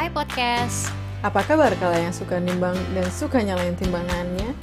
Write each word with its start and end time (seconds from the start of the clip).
Hai 0.00 0.08
podcast. 0.08 0.88
Apa 1.20 1.44
kabar 1.44 1.76
kalian 1.76 2.08
yang 2.08 2.16
suka 2.16 2.40
nimbang 2.40 2.72
dan 2.96 3.04
suka 3.12 3.44
nyalain 3.44 3.76
timbangannya? 3.76 4.56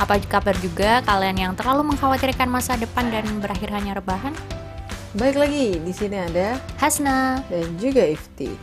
Apa 0.00 0.16
kabar 0.24 0.56
juga 0.56 1.04
kalian 1.04 1.36
yang 1.36 1.52
terlalu 1.52 1.92
mengkhawatirkan 1.92 2.48
masa 2.48 2.80
depan 2.80 3.12
dan 3.12 3.28
berakhir 3.44 3.68
hanya 3.76 4.00
rebahan? 4.00 4.32
Baik 5.20 5.36
lagi, 5.36 5.76
di 5.84 5.92
sini 5.92 6.16
ada 6.16 6.56
Hasna. 6.80 7.44
dan 7.52 7.76
juga 7.76 8.08
Ifti. 8.08 8.56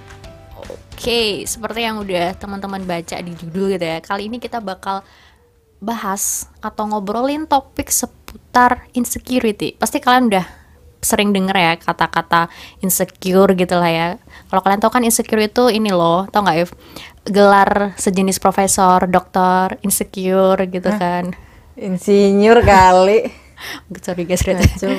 Oke, 0.58 1.46
seperti 1.46 1.86
yang 1.86 2.02
udah 2.02 2.34
teman-teman 2.34 2.82
baca 2.82 3.22
di 3.22 3.38
judul 3.38 3.78
gitu 3.78 3.86
ya. 3.86 4.02
Kali 4.02 4.26
ini 4.26 4.42
kita 4.42 4.58
bakal 4.58 5.06
bahas 5.78 6.50
atau 6.66 6.98
ngobrolin 6.98 7.46
topik 7.46 7.94
seputar 7.94 8.90
insecurity. 8.98 9.78
Pasti 9.78 10.02
kalian 10.02 10.34
udah 10.34 10.57
sering 11.02 11.32
denger 11.32 11.56
ya 11.56 11.74
kata-kata 11.78 12.50
insecure 12.82 13.54
gitu 13.54 13.76
lah 13.78 13.92
ya. 13.92 14.08
Kalau 14.50 14.62
kalian 14.64 14.82
tahu 14.82 14.92
kan 14.94 15.04
insecure 15.06 15.44
itu 15.44 15.70
ini 15.70 15.94
loh, 15.94 16.26
tau 16.30 16.44
nggak 16.44 16.58
If? 16.62 16.72
Gelar 17.28 17.94
sejenis 18.00 18.40
profesor, 18.40 19.06
dokter, 19.06 19.78
insecure 19.84 20.64
gitu 20.68 20.90
kan. 20.96 21.36
Insinyur 21.78 22.64
kali. 22.64 23.30
Sorry 24.06 24.24
guys. 24.26 24.42
Kacau. 24.46 24.94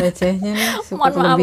Bacanya 0.00 0.50
nih 0.56 0.68
Mohon 0.96 1.12
maaf. 1.20 1.38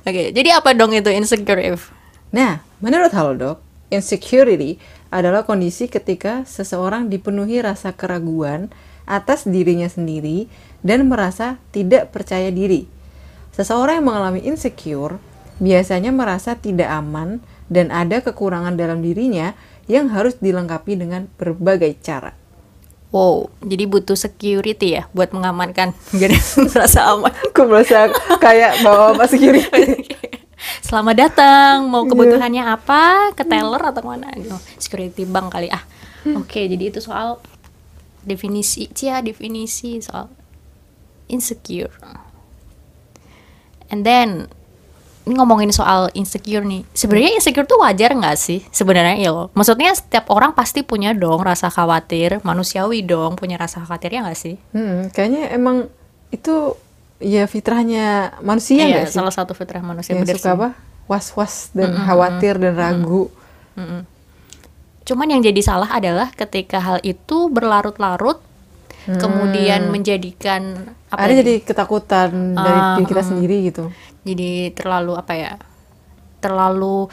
Oke, 0.00 0.32
jadi 0.32 0.56
apa 0.56 0.72
dong 0.72 0.96
itu 0.96 1.12
insecure 1.12 1.60
If? 1.60 1.92
Nah, 2.32 2.64
menurut 2.80 3.12
Halodoc, 3.12 3.60
insecurity 3.92 4.80
adalah 5.10 5.42
kondisi 5.42 5.90
ketika 5.90 6.46
seseorang 6.46 7.10
dipenuhi 7.10 7.58
rasa 7.60 7.92
keraguan 7.92 8.70
atas 9.10 9.42
dirinya 9.42 9.90
sendiri 9.90 10.46
dan 10.80 11.08
merasa 11.08 11.60
tidak 11.72 12.12
percaya 12.12 12.48
diri. 12.48 12.88
Seseorang 13.52 14.00
yang 14.00 14.06
mengalami 14.08 14.40
insecure 14.44 15.20
biasanya 15.60 16.10
merasa 16.10 16.56
tidak 16.56 16.88
aman 16.88 17.44
dan 17.68 17.92
ada 17.92 18.24
kekurangan 18.24 18.74
dalam 18.74 19.04
dirinya 19.04 19.52
yang 19.86 20.08
harus 20.10 20.40
dilengkapi 20.40 20.96
dengan 20.96 21.28
berbagai 21.36 22.00
cara. 22.00 22.32
Wow, 23.10 23.50
jadi 23.58 23.90
butuh 23.90 24.14
security 24.14 24.94
ya 24.94 25.10
buat 25.10 25.34
mengamankan 25.34 25.92
biar 26.16 26.30
merasa 26.70 27.10
aman. 27.10 27.34
Aku 27.50 27.66
merasa 27.66 28.06
kayak 28.38 28.80
bawa 28.86 29.18
apa 29.18 29.26
security. 29.26 30.06
Selamat 30.86 31.16
datang, 31.16 31.88
mau 31.88 32.04
kebutuhannya 32.04 32.62
apa? 32.68 33.32
Ke 33.32 33.42
teller 33.48 33.80
atau 33.80 34.04
mana? 34.04 34.28
Oh, 34.52 34.60
security 34.76 35.24
bank 35.24 35.56
kali 35.56 35.72
ah. 35.72 35.82
Oke, 36.36 36.68
jadi 36.68 36.92
itu 36.92 37.00
soal 37.00 37.40
definisi, 38.20 38.84
cia 38.92 39.24
definisi 39.24 40.04
soal 40.04 40.28
insecure. 41.30 41.94
And 43.90 44.02
then 44.02 44.50
ngomongin 45.30 45.70
soal 45.70 46.10
insecure 46.16 46.66
nih. 46.66 46.82
Sebenarnya 46.90 47.38
insecure 47.38 47.68
tuh 47.68 47.78
wajar 47.78 48.10
nggak 48.16 48.34
sih? 48.34 48.66
Sebenarnya 48.74 49.16
ya 49.20 49.30
loh. 49.30 49.48
Maksudnya 49.54 49.94
setiap 49.94 50.26
orang 50.34 50.56
pasti 50.56 50.82
punya 50.82 51.14
dong 51.14 51.42
rasa 51.46 51.70
khawatir, 51.70 52.42
manusiawi 52.42 53.06
dong 53.06 53.38
punya 53.38 53.54
rasa 53.54 53.84
khawatir 53.84 54.10
ya 54.18 54.26
nggak 54.26 54.38
sih? 54.38 54.56
Hmm, 54.74 55.12
kayaknya 55.14 55.54
emang 55.54 55.86
itu 56.34 56.74
ya 57.20 57.44
fitrahnya 57.44 58.38
manusia 58.40 58.80
iya, 58.80 59.04
nggak 59.04 59.12
sih? 59.12 59.16
salah 59.20 59.34
satu 59.34 59.52
fitrah 59.52 59.84
manusia 59.84 60.16
yang 60.16 60.24
suka 60.24 60.40
sih. 60.40 60.56
apa 60.56 60.68
was-was 61.04 61.68
dan 61.76 61.92
khawatir 61.92 62.56
dan 62.56 62.72
ragu 62.78 63.28
Mm-mm. 63.76 64.02
Cuman 65.10 65.26
yang 65.26 65.42
jadi 65.42 65.58
salah 65.58 65.90
adalah 65.90 66.30
ketika 66.30 66.78
hal 66.78 67.02
itu 67.02 67.50
berlarut-larut, 67.50 68.38
kemudian 69.18 69.90
menjadikan 69.90 70.92
apa 71.10 71.26
ada 71.26 71.32
ya, 71.34 71.42
jadi 71.42 71.54
ketakutan 71.64 72.54
dari 72.54 72.80
Ah, 72.80 72.94
diri 73.00 73.06
kita 73.08 73.22
sendiri 73.24 73.56
gitu. 73.66 73.84
Jadi 74.22 74.70
terlalu 74.76 75.16
apa 75.16 75.32
ya, 75.34 75.52
terlalu 76.44 77.08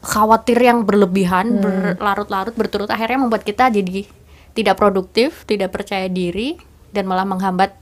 khawatir 0.00 0.56
yang 0.62 0.86
berlebihan, 0.86 1.58
berlarut-larut, 1.58 2.54
berturut 2.54 2.88
akhirnya 2.88 3.26
membuat 3.26 3.42
kita 3.42 3.68
jadi 3.68 4.06
tidak 4.54 4.78
produktif, 4.78 5.44
tidak 5.44 5.74
percaya 5.74 6.06
diri, 6.06 6.56
dan 6.94 7.04
malah 7.04 7.26
menghambat 7.26 7.74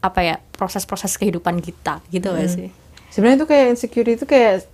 apa 0.00 0.20
ya? 0.22 0.36
Proses-proses 0.54 1.18
kehidupan 1.18 1.58
kita, 1.58 1.98
gitu 2.14 2.30
nggak 2.30 2.48
sih? 2.48 2.70
sebenarnya 3.14 3.36
itu 3.38 3.46
kayak 3.46 3.66
insecure 3.70 4.10
itu 4.10 4.24
kayak 4.26 4.66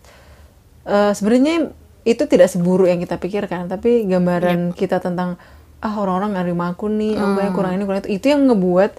eh, 0.88 1.12
sebenarnya 1.12 1.68
itu 2.08 2.24
tidak 2.24 2.48
seburuk 2.48 2.88
yang 2.88 2.96
kita 2.96 3.20
pikirkan 3.20 3.68
tapi 3.68 4.08
gambaran 4.08 4.72
kita 4.72 5.04
tentang 5.04 5.36
ah 5.80 5.94
orang-orang 5.96 6.36
nggak 6.36 6.44
nerima 6.44 6.64
aku 6.76 6.86
nih 6.92 7.16
aku 7.16 7.38
yang 7.40 7.54
kurang 7.56 7.72
ini 7.76 7.84
kurang 7.88 8.00
itu 8.04 8.10
itu 8.20 8.26
yang 8.28 8.44
ngebuat 8.46 8.92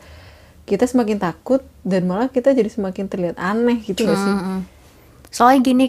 kita 0.65 0.85
semakin 0.85 1.17
takut 1.17 1.61
dan 1.81 2.05
malah 2.05 2.29
kita 2.29 2.53
jadi 2.53 2.69
semakin 2.69 3.05
terlihat 3.09 3.37
aneh 3.37 3.81
gitu 3.85 4.05
gak 4.05 4.17
sih 4.17 4.33
Mm-mm. 4.33 4.59
Soalnya 5.31 5.63
gini, 5.63 5.85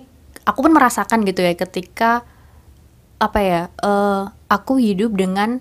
aku 0.46 0.58
pun 0.62 0.70
merasakan 0.70 1.26
gitu 1.26 1.42
ya 1.42 1.52
ketika 1.58 2.22
apa 3.18 3.38
ya, 3.42 3.60
eh, 3.82 4.22
aku 4.46 4.78
hidup 4.78 5.18
dengan 5.18 5.58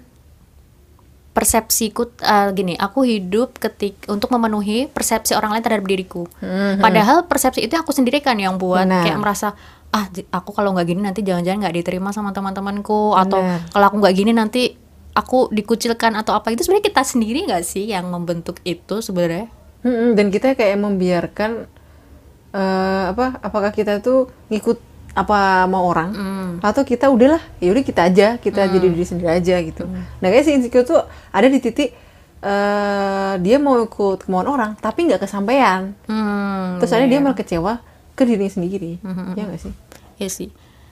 persepsiku 1.34 2.14
eh, 2.22 2.54
gini, 2.54 2.78
aku 2.78 3.02
hidup 3.02 3.58
ketik 3.58 3.98
untuk 4.06 4.30
memenuhi 4.30 4.86
persepsi 4.86 5.34
orang 5.34 5.58
lain 5.58 5.66
terhadap 5.66 5.90
diriku. 5.90 6.30
Padahal 6.78 7.26
persepsi 7.26 7.66
itu 7.66 7.74
aku 7.74 7.90
sendiri 7.90 8.22
kan 8.22 8.38
yang 8.38 8.62
buat 8.62 8.86
Benar. 8.86 9.02
kayak 9.10 9.18
merasa 9.18 9.58
ah 9.92 10.08
aku 10.08 10.56
kalau 10.56 10.72
nggak 10.72 10.88
gini 10.88 11.02
nanti 11.04 11.20
jangan-jangan 11.20 11.68
nggak 11.68 11.76
diterima 11.84 12.16
sama 12.16 12.32
teman-temanku 12.32 13.12
atau 13.12 13.44
kalau 13.76 13.86
aku 13.92 13.98
nggak 14.00 14.16
gini 14.16 14.32
nanti 14.32 14.78
aku 15.12 15.52
dikucilkan 15.52 16.16
atau 16.16 16.36
apa 16.36 16.52
itu 16.56 16.64
sebenarnya 16.64 16.88
kita 16.92 17.04
sendiri 17.04 17.40
nggak 17.48 17.64
sih 17.68 17.90
yang 17.92 18.08
membentuk 18.08 18.60
itu 18.64 19.04
sebenarnya? 19.04 19.52
Dan 20.16 20.30
kita 20.30 20.54
kayak 20.54 20.78
membiarkan 20.78 21.66
eh, 22.54 23.04
apa 23.12 23.40
apakah 23.42 23.72
kita 23.74 24.00
tuh 24.00 24.32
ngikut 24.52 24.78
apa 25.12 25.68
mau 25.68 25.92
orang 25.92 26.16
atau 26.64 26.88
kita 26.88 27.12
udahlah 27.12 27.44
ya 27.60 27.76
udah 27.76 27.84
kita 27.84 28.08
aja 28.08 28.28
kita 28.40 28.64
jadi 28.72 28.88
diri 28.88 29.04
sendiri 29.04 29.28
aja 29.28 29.60
gitu. 29.60 29.84
Nah 29.92 30.28
kayak 30.32 30.48
si 30.48 30.56
insecure 30.56 30.88
tuh 30.88 31.04
ada 31.36 31.52
di 31.52 31.60
titik 31.60 31.92
eh 32.42 33.34
dia 33.38 33.62
mau 33.62 33.78
ikut 33.78 34.26
kemauan 34.26 34.48
orang 34.48 34.72
tapi 34.80 35.12
nggak 35.12 35.28
kesampaian. 35.28 35.94
Hmm, 36.08 36.80
terus 36.80 36.96
akhirnya 36.96 37.12
dia 37.12 37.20
malah 37.20 37.38
kecewa 37.38 37.74
ke 38.16 38.24
dirinya 38.24 38.50
sendiri. 38.56 39.04
Ya 39.36 39.44
nggak 39.52 39.60
sih? 39.60 39.74
Iya 40.16 40.30
sih. 40.32 40.50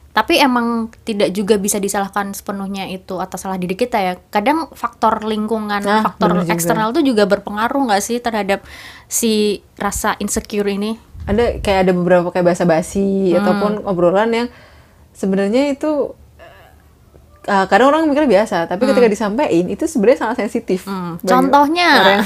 Tapi 0.09 0.41
emang 0.41 0.89
tidak 1.05 1.31
juga 1.31 1.55
bisa 1.55 1.77
disalahkan 1.77 2.33
sepenuhnya 2.33 2.89
itu 2.89 3.17
atas 3.17 3.45
salah 3.45 3.55
diri 3.55 3.73
kita 3.73 3.97
ya. 3.97 4.13
Kadang 4.29 4.67
faktor 4.73 5.21
lingkungan, 5.23 5.79
Nah, 5.79 6.01
faktor 6.03 6.43
eksternal 6.45 6.91
itu 6.91 7.13
juga 7.13 7.23
berpengaruh 7.23 7.87
nggak 7.87 8.01
sih 8.01 8.17
terhadap 8.17 8.65
si 9.05 9.61
rasa 9.75 10.17
insecure 10.17 10.67
ini? 10.67 10.97
ada 11.23 11.61
kayak 11.61 11.85
ada 11.85 11.93
beberapa 11.93 12.33
kayak 12.33 12.41
bahasa 12.41 12.65
basi 12.65 13.37
ataupun 13.37 13.85
obrolan 13.85 14.33
yang 14.33 14.47
sebenarnya 15.13 15.69
itu 15.69 16.17
eh, 17.45 17.65
kadang 17.69 17.93
orang 17.93 18.09
mikirnya 18.09 18.41
biasa 18.41 18.65
tapi 18.65 18.89
ketika 18.89 19.05
disampaikan 19.05 19.69
itu 19.69 19.85
sebenarnya 19.85 20.25
sangat 20.25 20.35
sensitif 20.41 20.89
Hmm, 20.89 21.21
contohnya? 21.21 21.89
orang. 22.01 22.25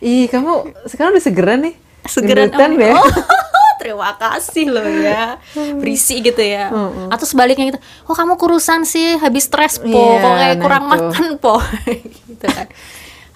ih 0.00 0.24
kamu 0.24 0.72
sekarang 0.88 1.12
udah 1.12 1.20
segeran 1.20 1.60
nih 1.68 1.74
Segeran 2.08 2.48
oh, 2.48 2.80
ya 2.80 2.96
oh, 2.96 3.04
terima 3.80 4.12
kasih 4.14 4.68
loh 4.68 4.84
ya. 4.84 5.40
Berisi 5.80 6.20
gitu 6.20 6.38
ya. 6.38 6.68
Atau 7.08 7.24
sebaliknya 7.24 7.72
gitu. 7.72 7.80
Oh, 8.04 8.12
kamu 8.12 8.36
kurusan 8.36 8.84
sih 8.84 9.16
habis 9.16 9.48
stres 9.48 9.80
po, 9.80 9.88
Iya, 9.88 10.20
kok 10.20 10.32
kayak 10.36 10.54
nah 10.54 10.62
kurang 10.62 10.84
itu. 10.84 10.92
makan 10.92 11.26
po. 11.40 11.56
gitu 12.28 12.44
kan. 12.44 12.68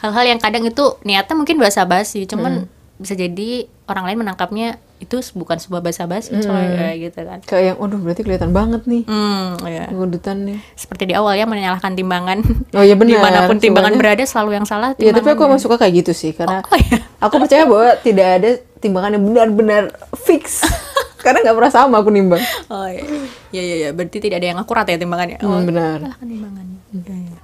Hal-hal 0.05 0.37
yang 0.37 0.41
kadang 0.41 0.69
itu 0.69 0.85
niatnya 1.01 1.33
mungkin 1.33 1.57
basa-basi, 1.57 2.29
cuman 2.29 2.69
bisa 3.05 3.15
jadi 3.15 3.49
orang 3.85 4.05
lain 4.07 4.19
menangkapnya 4.19 4.69
itu 4.97 5.17
bukan 5.33 5.57
sebuah 5.57 5.81
basa-basi 5.81 6.33
coy 6.35 6.65
kayak 6.73 6.97
gitu 7.03 7.21
kan. 7.23 7.39
kayak 7.43 7.65
yang 7.67 7.77
aduh 7.77 7.99
berarti 7.99 8.23
kelihatan 8.23 8.51
banget 8.51 8.83
nih 8.85 9.05
Hmm, 9.05 9.61
ya. 9.63 9.85
gendutan 9.87 10.37
nih 10.43 10.59
Seperti 10.73 11.05
di 11.05 11.15
awal 11.15 11.35
ya 11.35 11.45
menyalahkan 11.45 11.93
timbangan. 11.93 12.41
Oh, 12.73 12.81
iya 12.81 12.95
benar. 12.95 13.11
Di 13.11 13.21
mana 13.21 13.39
pun 13.45 13.59
timbangan 13.59 13.93
Semuanya- 13.93 14.17
berada 14.17 14.25
selalu 14.25 14.51
yang 14.55 14.65
salah. 14.65 14.97
ya 14.97 15.13
tapi 15.13 15.29
aku 15.29 15.45
emang 15.45 15.61
suka 15.61 15.77
kayak 15.77 15.95
gitu 16.01 16.13
sih 16.13 16.33
karena 16.33 16.65
Oh, 16.65 16.75
iya. 16.75 17.05
aku 17.19 17.37
percaya 17.37 17.63
bahwa 17.65 17.93
tidak 17.99 18.29
ada 18.35 18.51
timbangan 18.79 19.11
yang 19.13 19.23
benar-benar 19.23 19.83
fix 20.19 20.65
karena 21.21 21.41
nggak 21.43 21.53
pernah 21.55 21.73
sama 21.75 21.97
aku 21.99 22.09
nimbang 22.09 22.41
Oh 22.67 22.87
iya. 22.87 23.05
Ya 23.51 23.63
ya 23.63 23.77
ya, 23.79 23.89
berarti 23.91 24.19
tidak 24.19 24.41
ada 24.41 24.49
yang 24.49 24.59
akurat 24.59 24.85
ya 24.85 24.97
timbangannya. 24.97 25.37
Oh, 25.39 25.53
Hmm, 25.53 25.69
benar. 25.69 25.99
timbangannya. 26.17 26.81
Iya, 26.95 27.15
iya. 27.29 27.41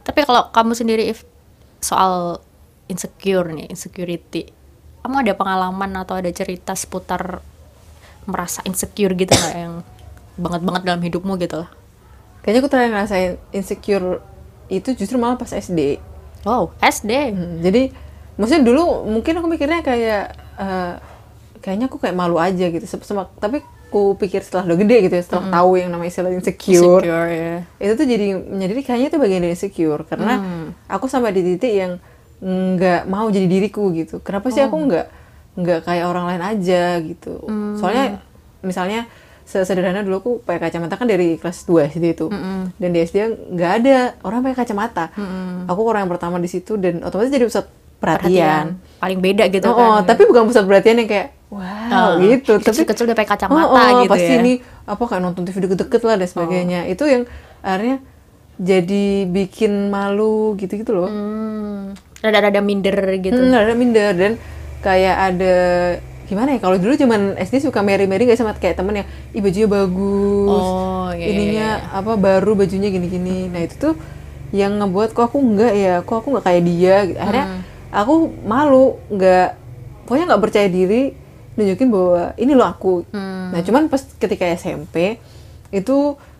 Tapi 0.00 0.18
kalau 0.22 0.48
kamu 0.48 0.72
sendiri 0.72 1.04
if 1.06 1.28
soal 1.78 2.40
insecure 2.86 3.46
nih, 3.48 3.68
insecurity. 3.68 4.48
Kamu 5.06 5.22
ada 5.22 5.32
pengalaman 5.32 5.90
atau 5.96 6.18
ada 6.18 6.26
cerita 6.28 6.74
seputar 6.74 7.38
merasa 8.26 8.58
insecure 8.62 9.14
gitu 9.14 9.30
nggak 9.30 9.54
yang 9.54 9.86
banget-banget 10.34 10.82
dalam 10.82 10.98
hidupmu 10.98 11.38
gitu 11.38 11.62
lah? 11.62 11.70
kayaknya 12.42 12.58
aku 12.58 12.68
terakhir 12.68 12.90
ngerasain 12.90 13.32
insecure 13.50 14.18
itu 14.66 14.94
justru 14.94 15.14
malah 15.14 15.34
pas 15.34 15.46
SD 15.48 16.02
Wow, 16.42 16.74
SD. 16.78 17.10
Hmm, 17.30 17.58
jadi 17.58 17.90
maksudnya 18.34 18.62
dulu 18.62 19.02
mungkin 19.04 19.34
aku 19.34 19.46
mikirnya 19.46 19.78
kayak 19.80 20.22
eh, 20.56 20.94
kayaknya 21.58 21.86
aku 21.86 21.98
kayak 21.98 22.14
malu 22.14 22.38
aja 22.38 22.66
gitu 22.66 22.82
sem- 22.82 23.02
tapi 23.36 23.62
aku 23.86 24.14
pikir 24.14 24.42
setelah 24.42 24.62
udah 24.64 24.78
gede 24.78 24.96
gitu 25.02 25.14
ya 25.14 25.22
setelah 25.22 25.46
tahu 25.52 25.70
yang 25.76 25.90
namanya 25.90 26.10
istilah 26.10 26.30
insecure, 26.30 26.98
Insecure 26.98 27.30
ya. 27.30 27.56
itu 27.78 27.92
tuh 27.94 28.06
jadi 28.06 28.26
menyadari 28.36 28.82
kayaknya 28.82 29.08
itu 29.08 29.18
bagian 29.18 29.40
dari 29.40 29.54
insecure 29.54 30.02
karena 30.02 30.34
aku 30.84 31.06
sampai 31.06 31.30
di 31.30 31.42
titik 31.44 31.70
yang 31.72 31.92
nggak 32.46 33.10
mau 33.10 33.26
jadi 33.26 33.50
diriku 33.50 33.90
gitu. 33.90 34.22
Kenapa 34.22 34.54
sih 34.54 34.62
aku 34.62 34.78
nggak 34.78 35.06
nggak 35.58 35.80
kayak 35.82 36.06
orang 36.06 36.30
lain 36.30 36.42
aja 36.46 37.02
gitu? 37.02 37.42
Soalnya 37.74 38.22
misalnya 38.62 39.10
sesederhana 39.46 40.02
dulu 40.02 40.16
aku 40.18 40.32
pakai 40.42 40.70
kacamata 40.70 40.98
kan 40.98 41.06
dari 41.06 41.38
kelas 41.42 41.66
2 41.66 41.90
SD 41.98 42.04
itu. 42.14 42.26
Dan 42.78 42.88
di 42.94 43.02
SD 43.02 43.50
nggak 43.50 43.72
ada. 43.82 43.98
Orang 44.22 44.46
pakai 44.46 44.62
kacamata. 44.62 45.10
Aku 45.66 45.82
orang 45.82 46.06
yang 46.06 46.12
pertama 46.14 46.38
di 46.38 46.46
situ 46.46 46.78
dan 46.78 47.02
otomatis 47.02 47.34
jadi 47.34 47.50
pusat 47.50 47.66
perhatian, 47.96 48.76
paling 49.00 49.20
beda 49.24 49.48
gitu 49.48 49.72
oh, 49.72 49.74
kan. 49.74 49.88
oh, 49.88 49.98
tapi 50.04 50.28
bukan 50.28 50.52
pusat 50.52 50.68
perhatian 50.68 51.00
yang 51.00 51.08
kayak 51.08 51.32
wow 51.48 51.64
Oh, 51.96 52.10
gitu. 52.20 52.60
Tapi 52.60 52.84
kecil-kecil 52.84 53.08
udah 53.08 53.16
pakai 53.16 53.30
kacamata 53.32 53.64
Oh, 53.64 53.72
oh, 53.72 53.88
gitu 54.04 54.12
pasti 54.12 54.32
ya. 54.36 54.40
ini 54.44 54.52
apa 54.84 55.00
kayak 55.00 55.22
nonton 55.24 55.42
TV 55.48 55.56
deket-deket 55.64 56.02
lah 56.04 56.14
dan 56.20 56.28
sebagainya. 56.28 56.80
Itu 56.92 57.08
yang 57.08 57.24
akhirnya 57.64 58.04
jadi 58.60 59.24
bikin 59.32 59.88
malu 59.88 60.60
gitu-gitu 60.60 60.92
loh. 60.92 61.08
Hmm, 61.08 61.96
rada-rada 62.18 62.60
minder 62.60 62.96
gitu. 63.16 63.36
Hmm, 63.36 63.52
ada 63.52 63.72
minder 63.72 64.12
dan 64.12 64.32
kayak 64.80 65.16
ada 65.26 65.54
gimana 66.24 66.52
ya 66.52 66.58
kalau 66.58 66.74
dulu 66.74 66.92
zaman 66.92 67.38
SD 67.38 67.62
suka 67.62 67.80
meri-meri 67.80 68.26
gak 68.26 68.34
sama 68.34 68.50
kayak 68.52 68.74
temen 68.74 68.98
yang 68.98 69.06
ih 69.30 69.38
bajunya 69.38 69.68
bagus 69.68 70.50
Oh, 70.58 71.08
iya, 71.10 71.22
iya, 71.22 71.30
ininya 71.30 71.68
apa 71.92 72.12
baru 72.14 72.52
bajunya 72.56 72.88
gini-gini 72.88 73.46
nah 73.46 73.62
itu 73.62 73.78
tuh 73.78 73.94
yang 74.50 74.74
ngebuat 74.76 75.10
kok 75.12 75.22
aku 75.24 75.38
enggak 75.38 75.72
ya 75.72 75.94
kok 76.02 76.18
aku 76.18 76.34
nggak 76.34 76.44
kayak 76.44 76.62
dia 76.64 76.96
gitu. 77.04 77.18
akhirnya 77.18 77.46
Hmm. 77.46 77.60
aku 77.92 78.14
malu 78.42 78.84
nggak 79.08 79.48
pokoknya 80.02 80.24
nggak 80.26 80.42
percaya 80.42 80.68
diri 80.68 81.02
nunjukin 81.54 81.88
bahwa 81.88 82.34
ini 82.36 82.52
loh 82.52 82.66
aku 82.66 82.94
Hmm. 83.06 83.54
nah 83.54 83.60
cuman 83.62 83.86
pas 83.86 84.02
ketika 84.02 84.50
SMP 84.50 85.22
itu 85.70 85.96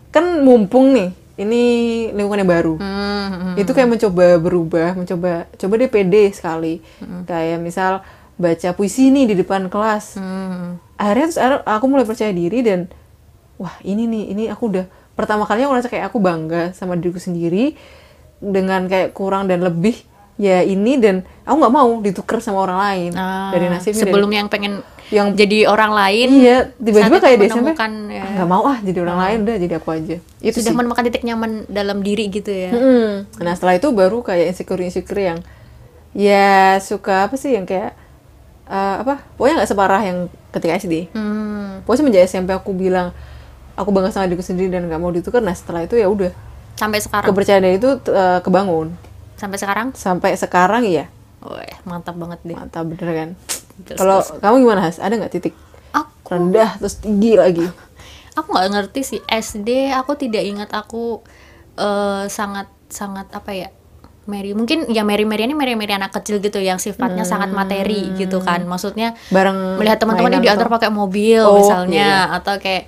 kan 0.09 0.43
mumpung 0.43 0.91
nih 0.91 1.09
ini 1.37 1.63
lingkungannya 2.17 2.47
baru. 2.49 2.75
Hmm, 2.81 3.27
hmm, 3.29 3.53
itu 3.61 3.71
kayak 3.71 3.89
mencoba 3.93 4.41
berubah 4.41 4.89
mencoba 4.97 5.45
coba 5.53 5.73
deh 5.77 5.89
pede 5.89 6.33
sekali. 6.33 6.81
Kayak 7.29 7.61
misal 7.61 8.01
baca 8.37 8.69
puisi 8.73 9.09
nih 9.13 9.33
di 9.33 9.35
depan 9.37 9.69
kelas. 9.69 10.17
Hmm. 10.17 10.81
akhirnya 10.97 11.25
terus 11.29 11.39
aku 11.61 11.85
mulai 11.85 12.09
percaya 12.09 12.33
diri 12.33 12.65
dan 12.65 12.89
wah 13.61 13.77
ini 13.85 14.09
nih 14.09 14.23
ini 14.33 14.43
aku 14.49 14.73
udah 14.73 14.85
pertama 15.13 15.45
kalinya 15.45 15.69
aku 15.69 15.73
ngerasa 15.77 15.89
kayak 15.93 16.05
aku 16.09 16.17
bangga 16.17 16.73
sama 16.73 16.97
diriku 16.97 17.21
sendiri 17.21 17.77
dengan 18.41 18.89
kayak 18.89 19.13
kurang 19.13 19.45
dan 19.45 19.61
lebih 19.61 19.93
ya 20.37 20.61
ini 20.61 21.01
dan 21.01 21.25
aku 21.45 21.57
nggak 21.57 21.73
mau 21.73 21.89
ditukar 22.01 22.37
sama 22.41 22.61
orang 22.65 22.79
lain. 22.81 23.11
Ah, 23.17 23.49
dari 23.49 23.69
nasibnya 23.69 24.05
sebelum 24.05 24.29
yang 24.29 24.47
pengen 24.49 24.85
yang 25.09 25.31
jadi 25.31 25.65
orang 25.65 25.89
lain 25.89 26.27
iya 26.37 26.57
tiba-tiba 26.73 27.17
kayak 27.17 27.37
di 27.37 27.47
SMP 27.47 27.71
menemukan, 27.71 27.91
ya. 28.07 28.19
"Ah, 28.19 28.29
nggak 28.33 28.49
mau 28.49 28.63
ah 28.63 28.77
jadi 28.77 28.99
orang 28.99 29.17
lain 29.17 29.37
udah 29.41 29.55
jadi 29.57 29.73
aku 29.75 29.89
aja 29.89 30.15
itu 30.37 30.53
sudah 30.53 30.63
sih 30.65 30.75
menemukan 30.75 31.03
titik 31.03 31.23
nyaman 31.23 31.51
dalam 31.67 31.97
diri 31.99 32.27
gitu 32.27 32.49
ya. 32.49 32.69
Mm-mm. 32.69 33.25
Nah 33.37 33.53
setelah 33.53 33.73
itu 33.73 33.87
baru 33.89 34.19
kayak 34.19 34.51
insecure 34.51 34.81
insecure 34.81 35.21
yang 35.21 35.39
ya 36.11 36.49
suka 36.79 37.25
apa 37.25 37.35
sih 37.35 37.51
yang 37.51 37.63
kayak 37.63 37.95
eh, 38.65 38.95
apa 38.99 39.23
pokoknya 39.33 39.55
nggak 39.57 39.69
separah 39.69 40.01
yang 40.01 40.17
ketika 40.49 40.73
SD. 40.77 41.07
Hmm, 41.11 41.81
Pokoknya 41.81 41.99
semenjak 42.01 42.23
SMP 42.25 42.49
aku 42.51 42.71
bilang 42.71 43.15
aku 43.73 43.89
bangga 43.89 44.09
sama 44.09 44.25
diriku 44.25 44.41
sendiri 44.41 44.67
dan 44.67 44.85
nggak 44.85 44.97
mau 44.97 45.09
ditukar. 45.09 45.39
Nah 45.39 45.53
setelah 45.53 45.81
itu 45.81 45.95
ya 45.95 46.07
udah 46.07 46.33
sampai 46.75 46.99
sekarang. 46.99 47.27
kepercayaan 47.27 47.65
itu 47.71 47.89
eh, 48.05 48.39
kebangun 48.41 48.91
sampai 49.33 49.55
sekarang. 49.55 49.87
sampai 49.93 50.33
sekarang 50.33 50.83
ya 50.83 51.05
Wah, 51.39 51.61
mantap 51.85 52.13
banget 52.13 52.41
deh. 52.43 52.53
mantap 52.53 52.83
bener 52.83 53.09
kan. 53.09 53.29
Kalau 53.97 54.19
kamu 54.41 54.55
gimana 54.65 54.81
Has? 54.81 54.97
Ada 54.97 55.17
nggak 55.17 55.33
titik 55.33 55.53
Aku 55.93 56.29
rendah 56.29 56.75
terus 56.77 56.97
tinggi 56.99 57.37
lagi? 57.37 57.65
aku 58.37 58.53
nggak 58.53 58.69
ngerti 58.69 59.01
sih. 59.01 59.19
SD 59.25 59.89
aku 59.97 60.13
tidak 60.13 60.45
ingat 60.45 60.69
aku 60.69 61.25
eh, 61.73 62.29
sangat 62.29 62.69
sangat 62.85 63.25
apa 63.33 63.49
ya 63.51 63.69
Mary 64.27 64.51
mungkin 64.53 64.91
ya 64.91 65.01
Mary 65.07 65.23
Mary 65.25 65.47
ini 65.47 65.55
Mary 65.55 65.73
Mary 65.73 65.95
anak 65.95 66.11
kecil 66.13 66.37
gitu 66.37 66.59
yang 66.59 66.77
sifatnya 66.77 67.23
sangat 67.25 67.49
materi 67.49 68.11
gitu 68.13 68.43
kan. 68.43 68.61
Maksudnya 68.67 69.17
Bareng 69.33 69.79
melihat 69.81 69.97
teman-teman 70.03 70.37
mainan 70.37 70.43
diantar 70.45 70.69
pakai 70.69 70.91
mobil 70.93 71.41
Oh, 71.41 71.57
misalnya 71.57 72.29
atau 72.35 72.59
kayak 72.61 72.85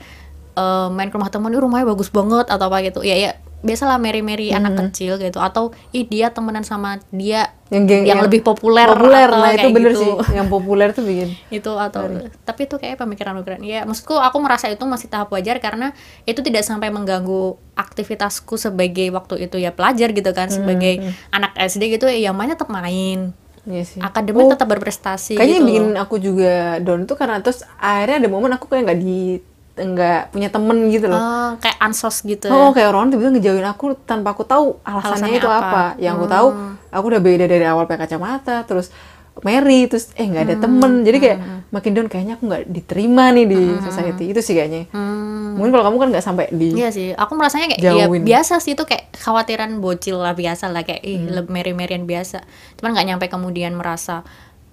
eh, 0.54 0.88
main 0.94 1.10
ke 1.10 1.16
rumah 1.18 1.32
teman, 1.32 1.50
"Ih, 1.56 1.64
rumahnya 1.64 1.88
bagus 1.88 2.12
banget 2.12 2.46
atau 2.46 2.66
apa 2.68 2.84
gitu. 2.86 3.02
Ya 3.02 3.16
ya 3.18 3.32
biasalah 3.60 3.96
Mary 3.96 4.20
Mary 4.20 4.50
anak 4.50 4.72
kecil 4.82 5.16
gitu 5.16 5.38
atau 5.38 5.70
ih 5.90 6.04
dia 6.04 6.30
temenan 6.30 6.62
sama 6.62 6.96
dia 7.10 7.52
Yang 7.68 7.84
geng- 7.84 7.98
yang, 8.02 8.08
yang 8.08 8.20
lebih 8.24 8.40
populer 8.40 8.88
populer. 8.88 9.28
nah 9.28 9.52
itu 9.52 9.68
bener 9.70 9.92
gitu. 9.92 10.02
sih. 10.02 10.12
Yang 10.32 10.48
populer 10.48 10.88
tuh 10.90 11.04
bikin 11.04 11.30
itu 11.60 11.72
atau 11.72 12.08
tapi 12.42 12.62
itu 12.64 12.76
kayak 12.76 12.96
pemikiran-pemikiran 12.98 13.60
ya 13.62 13.84
maksudku 13.84 14.16
aku 14.16 14.38
merasa 14.38 14.66
itu 14.66 14.82
masih 14.84 15.06
tahap 15.06 15.28
wajar 15.30 15.60
karena 15.60 15.92
itu 16.24 16.40
tidak 16.40 16.64
sampai 16.64 16.88
mengganggu 16.88 17.56
aktivitasku 17.76 18.56
sebagai 18.56 19.10
waktu 19.10 19.44
itu 19.44 19.58
ya 19.58 19.70
pelajar 19.70 20.10
gitu 20.10 20.32
kan 20.32 20.48
sebagai 20.50 21.04
anak 21.30 21.52
SD 21.54 21.94
gitu 21.94 22.08
ya 22.08 22.32
mainnya 22.32 22.56
tetap 22.56 22.70
main. 22.70 23.36
Iya 23.62 23.84
sih. 23.84 24.00
akademik 24.00 24.40
Oh, 24.42 24.50
tetap 24.50 24.66
berprestasi 24.68 25.36
kayaknya 25.36 25.46
gitu 25.52 25.60
yang 25.60 25.68
bikin 25.68 25.86
loh. 25.92 26.02
aku 26.02 26.16
juga 26.18 26.54
down 26.80 27.04
tuh 27.04 27.14
karena 27.14 27.38
terus 27.38 27.62
akhirnya 27.76 28.18
ada 28.18 28.30
momen 28.30 28.50
aku 28.50 28.66
kayak 28.66 28.88
nggak 28.88 29.00
di 29.00 29.44
nggak 29.82 30.30
punya 30.30 30.48
temen 30.48 30.88
gitu 30.88 31.06
loh 31.06 31.18
Oh, 31.18 31.52
kayak 31.58 31.78
ansos 31.80 32.22
gitu 32.22 32.46
oh 32.46 32.70
kayak 32.70 32.90
orang 32.90 33.10
tiba-tiba 33.10 33.32
ngejauhin 33.34 33.66
aku 33.66 33.98
tanpa 34.00 34.32
aku 34.32 34.44
tahu 34.44 34.78
alasannya, 34.82 35.10
Alasannya 35.26 35.38
itu 35.38 35.50
apa, 35.50 35.64
apa? 35.64 35.84
yang 35.98 36.14
aku 36.14 36.28
tahu 36.28 36.48
aku 36.90 37.06
udah 37.08 37.22
beda 37.22 37.46
dari 37.46 37.64
awal 37.64 37.84
pakai 37.84 38.06
kacamata 38.06 38.62
terus 38.64 38.92
Mary 39.40 39.88
terus 39.88 40.12
eh 40.14 40.26
nggak 40.26 40.44
ada 40.44 40.56
temen 40.60 41.00
jadi 41.02 41.18
kayak 41.18 41.38
makin 41.70 41.92
down 41.94 42.08
kayaknya 42.08 42.36
aku 42.36 42.44
nggak 42.46 42.64
diterima 42.68 43.32
nih 43.32 43.46
di 43.46 43.62
society 43.80 44.24
itu 44.28 44.42
sih 44.42 44.52
kayaknya 44.52 44.92
Hmm, 44.92 45.56
mungkin 45.56 45.72
kalau 45.72 45.86
kamu 45.86 45.98
kan 45.98 46.08
nggak 46.12 46.26
sampai 46.26 46.46
di 46.52 46.76
Iya 46.76 46.90
sih, 46.90 47.08
aku 47.14 47.34
merasanya 47.34 47.68
kayak 47.70 47.80
ya 47.80 48.04
Jauhin. 48.04 48.22
biasa 48.22 48.60
sih 48.60 48.76
itu 48.76 48.84
kayak 48.84 49.16
khawatiran 49.16 49.80
bocil 49.80 50.20
lah 50.20 50.34
biasa 50.34 50.68
lah 50.68 50.84
kayak 50.84 51.00
ih 51.02 51.18
Hmm. 51.18 51.32
le- 51.34 51.48
meri-merian 51.48 52.04
biasa. 52.04 52.44
Cuman 52.76 52.92
nggak 52.92 53.08
nyampe 53.08 53.26
kemudian 53.28 53.74
merasa 53.74 54.28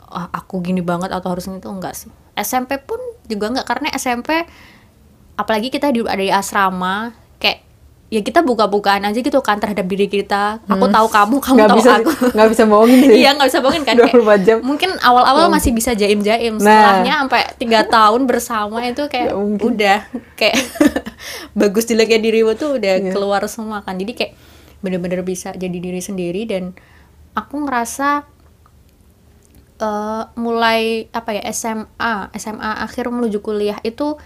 "Ah, 0.05 0.31
aku 0.33 0.59
gini 0.61 0.81
banget 0.81 1.11
atau 1.11 1.31
harus 1.31 1.47
itu 1.47 1.69
enggak 1.69 1.95
sih. 1.95 2.11
SMP 2.35 2.79
pun 2.81 2.99
juga 3.25 3.49
enggak 3.49 3.67
karena 3.67 3.89
SMP 3.93 4.51
apalagi 5.37 5.69
kita 5.69 5.89
di 5.89 6.01
ada 6.01 6.17
di 6.19 6.29
asrama 6.29 7.13
kayak 7.37 7.61
ya 8.07 8.21
kita 8.21 8.41
buka-bukaan 8.41 9.03
aja 9.03 9.15
gitu 9.15 9.41
kan 9.41 9.57
terhadap 9.57 9.85
diri 9.85 10.07
kita. 10.07 10.63
Aku 10.65 10.87
tahu 10.87 11.07
kamu, 11.09 11.37
kamu 11.37 11.53
Hmm. 11.53 11.57
nggak 11.57 11.69
tahu 11.69 11.79
bisa 11.79 11.93
aku. 11.93 12.11
nggak 12.33 12.49
bisa 12.49 12.63
bohongin 12.65 12.99
sih 13.03 13.17
Iya 13.19 13.31
nggak 13.33 13.49
bisa 13.49 13.61
bohongin 13.61 13.83
kan 13.83 13.95
kayak 13.95 14.15
24 14.15 14.41
jam. 14.43 14.57
mungkin 14.63 14.91
awal-awal 14.99 15.47
masih 15.49 15.71
bisa 15.71 15.91
jaim-jaim 15.93 16.55
Nah. 16.55 16.63
setelahnya 16.63 17.15
sampai 17.21 17.41
tiga 17.57 17.81
tahun 17.85 18.23
bersama 18.25 18.79
itu 18.83 19.03
kayak 19.07 19.31
mungkin. 19.33 19.65
udah 19.69 19.99
kayak 20.35 20.57
bagus 21.59 21.85
jeleknya 21.85 22.19
dirimu 22.21 22.55
tuh 22.55 22.77
udah 22.77 22.95
Iya. 23.01 23.11
keluar 23.11 23.43
semua 23.47 23.81
kan 23.81 23.95
jadi 23.95 24.13
kayak 24.13 24.33
bener-bener 24.79 25.21
bisa 25.21 25.51
jadi 25.53 25.75
diri 25.77 25.99
sendiri 25.99 26.45
dan 26.45 26.79
aku 27.35 27.59
ngerasa 27.61 28.23
eh, 29.77 30.23
mulai 30.37 30.81
apa 31.11 31.31
ya 31.33 31.43
SMA 31.51 32.13
SMA 32.35 32.73
akhir 32.81 33.11
menuju 33.11 33.41
kuliah 33.41 33.77
itu 33.83 34.17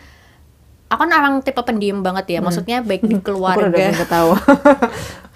aku 0.91 1.07
kan 1.07 1.13
orang 1.15 1.35
tipe 1.47 1.63
pendiam 1.63 2.03
banget 2.03 2.37
ya 2.37 2.39
maksudnya 2.43 2.83
baik 2.83 3.07
di 3.07 3.15
Hmm. 3.21 3.23
aku 3.23 3.31
udah 3.39 3.71
keluarga 3.71 3.85
ketawa 3.95 4.37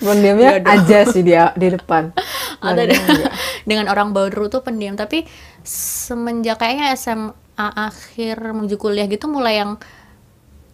pendiamnya 0.02 0.50
aja 0.66 0.98
sih 1.06 1.22
dia 1.22 1.54
di 1.54 1.70
depan. 1.70 2.10
Ada 2.64 2.90
enggak. 2.90 3.32
dengan 3.68 3.86
orang 3.88 4.10
baru 4.10 4.50
tuh 4.50 4.66
pendiam 4.66 4.98
tapi 4.98 5.24
semenjak 5.64 6.58
kayaknya 6.58 6.92
SMA 6.98 7.68
akhir 7.70 8.52
menuju 8.52 8.76
kuliah 8.76 9.06
gitu 9.06 9.30
mulai 9.30 9.62
yang 9.62 9.78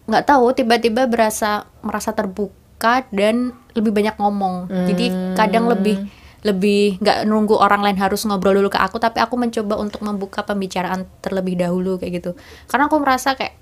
nggak 0.08 0.26
tahu 0.26 0.50
tiba-tiba 0.56 1.06
berasa 1.06 1.68
merasa 1.84 2.10
terbuka 2.16 3.04
dan 3.12 3.52
lebih 3.76 3.92
banyak 3.92 4.16
ngomong. 4.16 4.66
Jadi 4.88 5.36
kadang 5.36 5.68
lebih 5.68 6.00
lebih 6.40 6.96
nggak 7.04 7.28
nunggu 7.28 7.52
orang 7.52 7.84
lain 7.84 8.00
harus 8.00 8.24
ngobrol 8.24 8.56
dulu 8.56 8.72
ke 8.72 8.80
aku 8.80 8.96
tapi 8.96 9.20
aku 9.20 9.36
mencoba 9.36 9.76
untuk 9.76 10.00
membuka 10.00 10.40
pembicaraan 10.40 11.04
terlebih 11.20 11.60
dahulu 11.60 12.00
kayak 12.00 12.24
gitu. 12.24 12.30
Karena 12.64 12.88
aku 12.88 12.96
merasa 12.96 13.36
kayak 13.36 13.59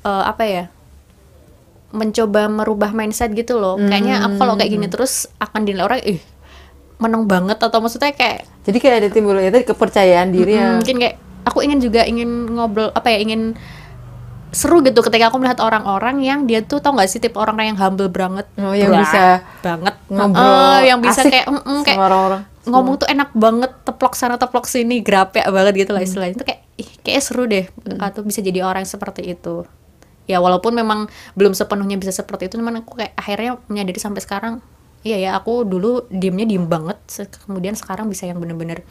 eh, 0.00 0.24
apa 0.24 0.44
ya 0.44 0.64
mencoba 1.88 2.46
merubah 2.46 2.92
mindset 2.92 3.32
gitu 3.32 3.56
loh. 3.56 3.80
Kayaknya 3.80 4.20
aku 4.20 4.34
kalau 4.36 4.54
kayak 4.54 4.70
gini 4.70 4.86
terus 4.86 5.12
akan 5.38 5.64
dinilai 5.64 5.86
orang 5.86 6.00
ih 6.04 6.20
meneng 6.98 7.24
banget 7.24 7.56
atau 7.56 7.78
maksudnya 7.78 8.10
kayak 8.10 8.42
jadi 8.62 8.76
kayak 8.76 8.96
ada 8.98 9.08
timbul 9.08 9.38
ya 9.38 9.48
tadi 9.48 9.62
kepercayaan 9.62 10.28
diri 10.28 10.50
mm, 10.50 10.58
yang 10.58 10.70
mungkin 10.76 10.96
kayak 10.98 11.16
aku 11.46 11.58
ingin 11.62 11.78
juga 11.78 12.02
ingin 12.02 12.26
ngobrol 12.50 12.90
apa 12.90 13.08
ya 13.08 13.22
ingin 13.22 13.54
seru 14.50 14.80
gitu 14.80 14.98
ketika 15.00 15.30
aku 15.30 15.38
melihat 15.38 15.60
orang-orang 15.60 16.18
yang 16.20 16.42
dia 16.42 16.58
tuh 16.58 16.76
tau 16.78 16.92
gak 16.92 17.06
sih 17.06 17.20
tipe 17.20 17.36
orang 17.36 17.54
yang 17.62 17.78
humble 17.78 18.08
banget. 18.08 18.48
Oh, 18.56 18.72
yang 18.72 18.90
Blah, 18.90 19.00
bisa 19.00 19.22
banget. 19.60 19.94
ngobrol 20.08 20.42
Heeh, 20.42 20.78
yang 20.84 20.98
bisa 20.98 21.20
asik 21.22 21.32
kayak 21.32 21.46
mm, 21.46 21.62
mm, 21.62 21.80
kayak 21.84 21.98
orang-orang. 22.02 22.42
ngomong 22.66 22.94
tuh 22.96 23.08
enak 23.08 23.30
banget 23.32 23.70
teplok 23.82 24.12
sana 24.12 24.36
teplok 24.36 24.66
sini 24.66 25.00
grapek 25.00 25.46
banget 25.46 25.72
gitu 25.78 25.92
Hmm. 25.92 25.96
lah 25.96 26.02
istilahnya. 26.02 26.34
Itu 26.34 26.44
kayak 26.44 26.60
ih 26.76 26.90
kayak 26.98 27.22
seru 27.22 27.44
deh 27.44 27.64
atau 27.96 28.20
bisa 28.20 28.40
jadi 28.40 28.60
orang 28.60 28.84
seperti 28.84 29.22
itu 29.28 29.64
ya 30.28 30.38
walaupun 30.38 30.70
memang 30.72 31.08
belum 31.34 31.52
sepenuhnya 31.52 31.96
bisa 31.96 32.12
seperti 32.12 32.46
itu 32.46 32.56
cuman 32.56 32.84
aku 32.84 32.94
kayak 32.94 33.16
akhirnya 33.16 33.56
menyadari 33.66 33.96
sampai 33.96 34.20
sekarang 34.20 34.54
iya 35.00 35.16
ya 35.18 35.30
aku 35.32 35.64
dulu 35.64 36.04
diemnya 36.06 36.44
diem 36.44 36.62
banget 36.62 37.00
kemudian 37.42 37.72
sekarang 37.72 38.06
bisa 38.06 38.24
yang 38.24 38.36
bener-bener 38.36 38.84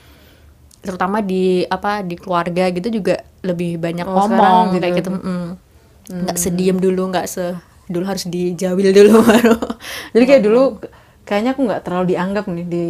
terutama 0.80 1.20
di 1.20 1.62
apa 1.66 2.00
di 2.02 2.16
keluarga 2.16 2.70
gitu 2.70 2.90
juga 2.92 3.20
lebih 3.42 3.76
banyak 3.78 4.04
Oh, 4.04 4.24
ngomong 4.24 4.74
jadi 4.74 4.82
kayak 4.84 4.96
gitu. 4.98 5.10
lebih- 5.12 5.26
mm. 5.26 5.50
nggak 6.08 6.38
sediem 6.38 6.78
dulu 6.78 7.12
nggak 7.12 7.28
se 7.28 7.46
dulu 7.86 8.04
harus 8.04 8.24
dijawil 8.26 8.92
dulu 8.92 9.20
baru. 9.28 9.56
Jadi 10.12 10.24
kayak 10.24 10.44
dulu 10.44 10.80
kayaknya 11.24 11.52
aku 11.52 11.62
nggak 11.64 11.82
terlalu 11.84 12.06
dianggap 12.10 12.46
nih 12.48 12.66
di 12.66 12.86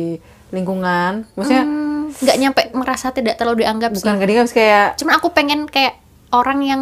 lingkungan. 0.51 1.25
Maksudnya 1.33 1.63
Hmm, 1.65 2.13
nggak 2.13 2.37
nyampe 2.37 2.61
merasa 2.71 3.09
tidak 3.09 3.35
terlalu 3.35 3.65
dianggap 3.65 3.89
sih. 3.91 3.99
bukan 3.99 4.13
nggak 4.15 4.27
dianggap 4.27 4.47
kayak 4.53 4.87
cuman 4.95 5.13
aku 5.17 5.27
pengen 5.33 5.59
kayak 5.65 5.97
orang 6.29 6.59
yang 6.61 6.81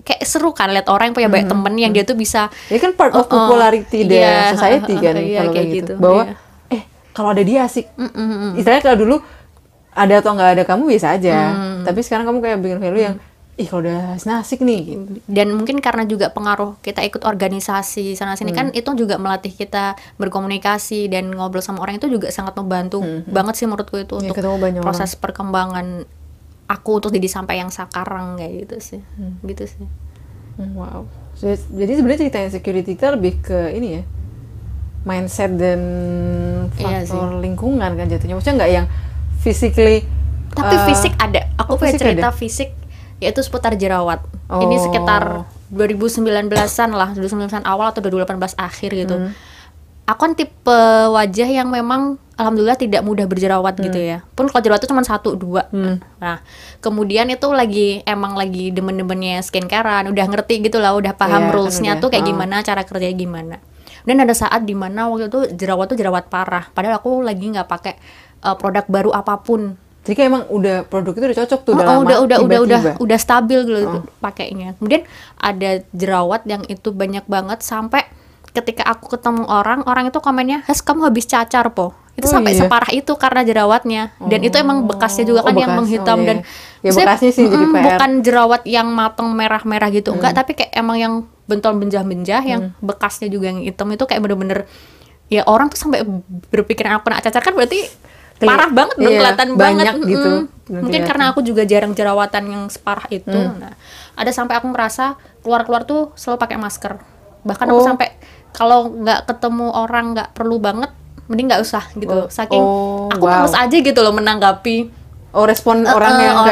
kayak 0.00 0.22
seru 0.22 0.50
kan 0.50 0.68
lihat 0.68 0.86
orang 0.86 1.10
yang 1.10 1.16
punya 1.16 1.28
banyak 1.28 1.48
temen 1.48 1.74
yang 1.74 1.92
dia 1.92 2.02
tuh 2.02 2.14
bisa 2.14 2.48
Ini 2.66 2.78
kan 2.78 2.92
part 2.92 3.12
of 3.12 3.18
Oh, 3.18 3.24
oh. 3.24 3.28
popularity 3.28 4.04
Iya, 4.04 4.52
society 4.52 4.94
kan 4.96 5.14
iya, 5.16 5.42
kalau 5.42 5.52
kayak 5.52 5.54
kayak 5.54 5.68
gitu. 5.68 5.92
gitu, 5.92 5.92
Bahwa 5.96 6.22
iya. 6.24 6.34
eh 6.70 6.82
kalau 7.12 7.28
ada 7.30 7.42
dia 7.42 7.60
asik. 7.62 7.86
Istilahnya 8.54 8.82
kalau 8.82 8.98
dulu 8.98 9.16
ada 9.90 10.14
atau 10.16 10.30
nggak 10.32 10.50
ada 10.52 10.62
kamu 10.64 10.82
biasa 10.88 11.08
aja. 11.12 11.36
Mm. 11.50 11.82
Tapi 11.82 12.00
sekarang 12.00 12.24
kamu 12.24 12.38
kayak 12.38 12.58
bikin 12.58 12.78
value 12.78 13.04
yang 13.04 13.16
ih 13.58 13.66
kalau 13.66 13.82
udah 13.82 14.14
asik 14.14 14.62
nih 14.62 14.80
gitu. 14.86 15.18
dan 15.26 15.50
mungkin 15.50 15.82
karena 15.82 16.06
juga 16.06 16.30
pengaruh 16.30 16.78
kita 16.78 17.02
ikut 17.02 17.26
organisasi 17.26 18.14
sana 18.14 18.38
sini 18.38 18.54
kan 18.54 18.70
Hmm. 18.70 18.78
itu 18.78 18.86
juga 18.94 19.18
melatih 19.18 19.50
kita 19.50 19.98
berkomunikasi 20.14 21.10
dan 21.10 21.26
ngobrol 21.28 21.58
sama 21.58 21.82
orang 21.82 21.98
itu 21.98 22.06
juga 22.06 22.30
sangat 22.30 22.54
membantu 22.54 23.02
banget 23.26 23.58
sih 23.58 23.66
menurutku 23.66 23.98
itu 23.98 24.14
Ya, 24.20 24.30
untuk 24.30 24.38
proses 24.78 25.18
perkembangan 25.18 26.06
aku 26.68 26.90
untuk 26.94 27.10
jadi 27.10 27.26
sampai 27.26 27.58
yang 27.58 27.68
sekarang 27.68 28.36
kayak 28.36 28.52
gitu 28.62 28.76
sih 28.78 29.00
gitu 29.42 29.64
sih 29.66 29.88
Hmm, 30.54 30.74
Wow. 30.74 31.06
Jadi 31.70 31.92
sebenarnya 31.94 32.20
cerita 32.20 32.38
insecurity 32.40 32.92
kita 32.92 33.14
lebih 33.14 33.38
ke 33.38 33.70
ini 33.72 33.88
ya 33.92 34.02
mindset 35.04 35.54
dan 35.54 35.80
Iya 36.74 37.06
faktor 37.06 37.38
lingkungan 37.38 37.94
kan 37.94 38.06
jatuhnya. 38.06 38.34
Maksudnya 38.34 38.56
nggak 38.58 38.72
yang 38.72 38.86
physically. 39.38 40.02
tapi 40.50 40.74
uh, 40.74 40.84
fisik 40.84 41.14
ada 41.14 41.46
aku 41.54 41.70
oh, 41.70 41.78
punya 41.78 41.94
fisik 41.94 42.02
cerita 42.02 42.20
ada? 42.24 42.34
fisik 42.34 42.70
yaitu 43.18 43.38
seputar 43.38 43.72
jerawat 43.74 44.18
ini 44.50 44.74
Oh. 44.74 44.82
sekitar 44.82 45.22
2019an 45.70 46.50
lah 46.90 47.12
2019 47.12 47.62
awal 47.62 47.86
atau 47.88 48.00
2018 48.00 48.34
akhir 48.58 48.90
gitu 48.96 49.14
Hmm. 49.14 49.30
Aku 50.08 50.20
kan 50.22 50.32
tipe 50.32 50.80
wajah 51.10 51.44
yang 51.46 51.68
memang 51.68 52.16
alhamdulillah 52.34 52.74
tidak 52.74 53.02
mudah 53.02 53.26
berjerawat 53.26 53.76
Hmm. 53.76 53.84
gitu 53.84 54.00
ya 54.00 54.18
pun 54.32 54.48
kalau 54.48 54.62
jerawat 54.62 54.80
itu 54.80 54.88
cuma 54.88 55.02
satu 55.02 55.34
dua 55.34 55.68
nah 56.16 56.40
kemudian 56.78 57.28
itu 57.28 57.44
lagi 57.50 58.00
emang 58.02 58.32
lagi 58.32 58.70
demen-demennya 58.70 59.42
skincarean 59.42 60.08
udah 60.08 60.24
ngerti 60.26 60.62
gitu 60.62 60.78
lah 60.78 60.94
udah 60.94 61.12
paham 61.12 61.44
kan 61.44 61.52
rulesnya 61.52 61.92
udah. 61.94 62.00
tuh 62.00 62.08
kayak 62.08 62.24
Ah. 62.24 62.28
gimana 62.28 62.54
cara 62.62 62.82
kerjanya 62.82 63.14
gimana 63.14 63.56
dan 64.02 64.16
ada 64.18 64.32
saat 64.32 64.64
di 64.64 64.72
mana 64.72 65.04
waktu 65.06 65.28
itu 65.28 65.40
jerawat 65.54 65.86
tuh 65.86 65.98
jerawat 65.98 66.24
parah 66.26 66.72
padahal 66.72 66.96
aku 66.96 67.20
lagi 67.20 67.44
nggak 67.44 67.66
pakai 67.66 67.94
uh, 68.40 68.54
produk 68.54 68.88
baru 68.88 69.10
apa 69.12 69.36
pun 69.38 69.76
Jadi 69.98 70.16
kayak 70.16 70.30
emang 70.30 70.44
udah 70.48 70.76
produk 70.82 71.12
itu 71.12 71.24
udah 71.26 71.38
cocok 71.38 71.60
tuh 71.60 71.72
Oh, 71.74 71.76
udah 71.76 71.84
lama. 71.84 72.00
udah 72.00 72.16
udah 72.24 72.38
udah 72.40 72.58
udah 72.64 72.80
udah 72.96 73.18
stabil 73.20 73.60
gitu 73.60 74.08
pakainya. 74.16 74.72
Kemudian 74.80 75.04
ada 75.36 75.84
jerawat 75.92 76.48
yang 76.48 76.64
itu 76.64 76.88
banyak 76.90 77.28
banget 77.28 77.60
sampai 77.60 78.08
ketika 78.50 78.82
aku 78.84 79.08
ketemu 79.10 79.44
orang, 79.44 79.84
orang 79.84 80.08
itu 80.08 80.18
komennya, 80.18 80.64
"Has, 80.64 80.80
kamu 80.80 81.04
habis 81.04 81.24
cacar, 81.24 81.68
Po." 81.70 81.92
Itu 82.12 82.26
Oh, 82.26 82.34
sampai 82.34 82.50
iya. 82.50 82.66
separah 82.66 82.90
itu 82.90 83.12
karena 83.14 83.42
jerawatnya. 83.42 84.10
Dan 84.18 84.42
itu 84.42 84.56
emang 84.56 84.82
bekasnya 84.84 85.22
juga 85.24 85.40
Oh, 85.40 85.46
kan 85.46 85.54
yang 85.54 85.70
bekas. 85.70 85.78
menghitam 85.78 86.18
Oh, 86.18 86.20
iya. 86.20 86.28
dan 86.28 86.38
Ya, 86.78 86.90
bekasnya 86.92 87.30
sih 87.30 87.44
jadi 87.44 87.58
mm, 87.60 87.72
PR. 87.72 87.84
bukan 87.88 88.10
jerawat 88.22 88.62
yang 88.64 88.88
mateng 88.88 89.28
merah-merah 89.28 89.88
gitu 89.88 90.10
enggak, 90.12 90.30
Hmm. 90.30 90.38
tapi 90.38 90.52
kayak 90.52 90.72
emang 90.72 90.96
yang 90.96 91.14
bentol 91.44 91.74
benjah-benjah 91.74 92.42
yang 92.44 92.74
bekasnya 92.78 93.26
juga 93.26 93.48
yang 93.48 93.58
hitam 93.60 93.86
itu 93.88 94.04
kayak 94.04 94.20
bener-bener 94.20 94.66
ya 95.26 95.42
orang 95.44 95.66
tuh 95.68 95.78
sampai 95.78 96.02
berpikiran 96.48 96.94
aku 96.94 97.06
kena 97.06 97.18
cacar 97.20 97.40
kan 97.40 97.52
berarti 97.52 97.82
Keli- 98.36 98.46
parah 98.46 98.68
banget 98.68 98.96
dong, 98.96 99.08
iya, 99.08 99.18
kelihatan 99.18 99.48
banyak 99.50 99.58
banget 99.90 99.94
gitu, 100.08 100.32
kelihatan. 100.46 100.80
mungkin 100.80 101.00
karena 101.04 101.24
aku 101.28 101.40
juga 101.42 101.62
jarang 101.64 101.92
jerawatan 101.92 102.42
yang 102.46 102.62
separah 102.66 103.06
itu 103.10 103.26
Hmm. 103.34 103.58
nah 103.58 103.74
ada 104.12 104.30
sampai 104.30 104.54
aku 104.54 104.66
merasa 104.66 105.14
keluar-keluar 105.40 105.82
tuh 105.82 106.14
selalu 106.14 106.38
pakai 106.40 106.56
masker 106.56 106.92
bahkan 107.40 107.66
aku 107.66 107.80
Oh. 107.80 107.86
sampai 107.86 108.14
kalau 108.50 108.88
nggak 108.90 109.24
ketemu 109.24 109.66
orang 109.70 110.04
nggak 110.12 110.28
perlu 110.32 110.56
banget 110.58 110.90
mending 111.26 111.46
nggak 111.46 111.60
usah 111.60 111.84
gitu 111.92 112.24
Oh, 112.24 112.26
saking 112.28 112.58
oh, 112.58 113.08
aku 113.08 113.20
wow. 113.20 113.44
males 113.44 113.52
aja 113.52 113.76
gitu 113.76 114.00
loh 114.00 114.12
menanggapi 114.12 114.88
Oh 115.28 115.44
respon 115.44 115.84
Eh, 115.84 115.92
orang 115.92 116.16
eh, 116.16 116.24
yang 116.24 116.36
orang 116.40 116.48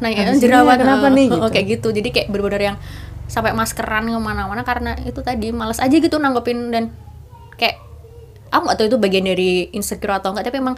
kayak 0.00 0.16
"Habis 0.16 0.32
ini 0.32 0.42
jerawat 0.42 0.76
kenapa 0.80 1.06
eh, 1.06 1.12
nih 1.12 1.26
gitu. 1.28 1.46
kayak 1.52 1.66
gitu 1.70 1.88
jadi 1.92 2.08
kayak 2.08 2.26
bener-bener 2.28 2.62
yang 2.64 2.76
sampai 3.24 3.52
maskeran 3.52 4.04
ke 4.04 4.16
mana-mana 4.16 4.64
karena 4.64 4.96
itu 4.98 5.20
tadi 5.20 5.52
males 5.52 5.76
aja 5.76 5.92
gitu 5.92 6.16
nanggepin 6.16 6.72
dan 6.72 6.88
kayak 7.54 7.76
aku 8.48 8.64
nggak 8.64 8.76
tahu 8.76 8.86
itu 8.86 8.98
bagian 8.98 9.24
dari 9.24 9.50
insecure 9.70 10.14
atau 10.14 10.32
enggak 10.32 10.48
tapi 10.48 10.56
emang 10.56 10.76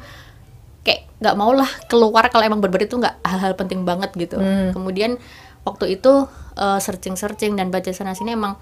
kayak 0.83 1.07
nggak 1.17 1.35
mau 1.35 1.51
lah 1.51 1.71
keluar 1.87 2.27
kalau 2.29 2.43
emang 2.43 2.59
bener-bener 2.59 2.87
itu 2.87 2.99
nggak 2.99 3.15
hal-hal 3.23 3.55
penting 3.55 3.83
banget 3.83 4.11
gitu 4.17 4.39
Hmm. 4.39 4.75
kemudian 4.75 5.15
waktu 5.63 5.95
itu 5.95 6.27
eh, 6.57 6.79
searching-searching 6.79 7.55
dan 7.55 7.71
baca 7.71 7.91
sana 7.91 8.11
sini 8.11 8.35
emang 8.35 8.59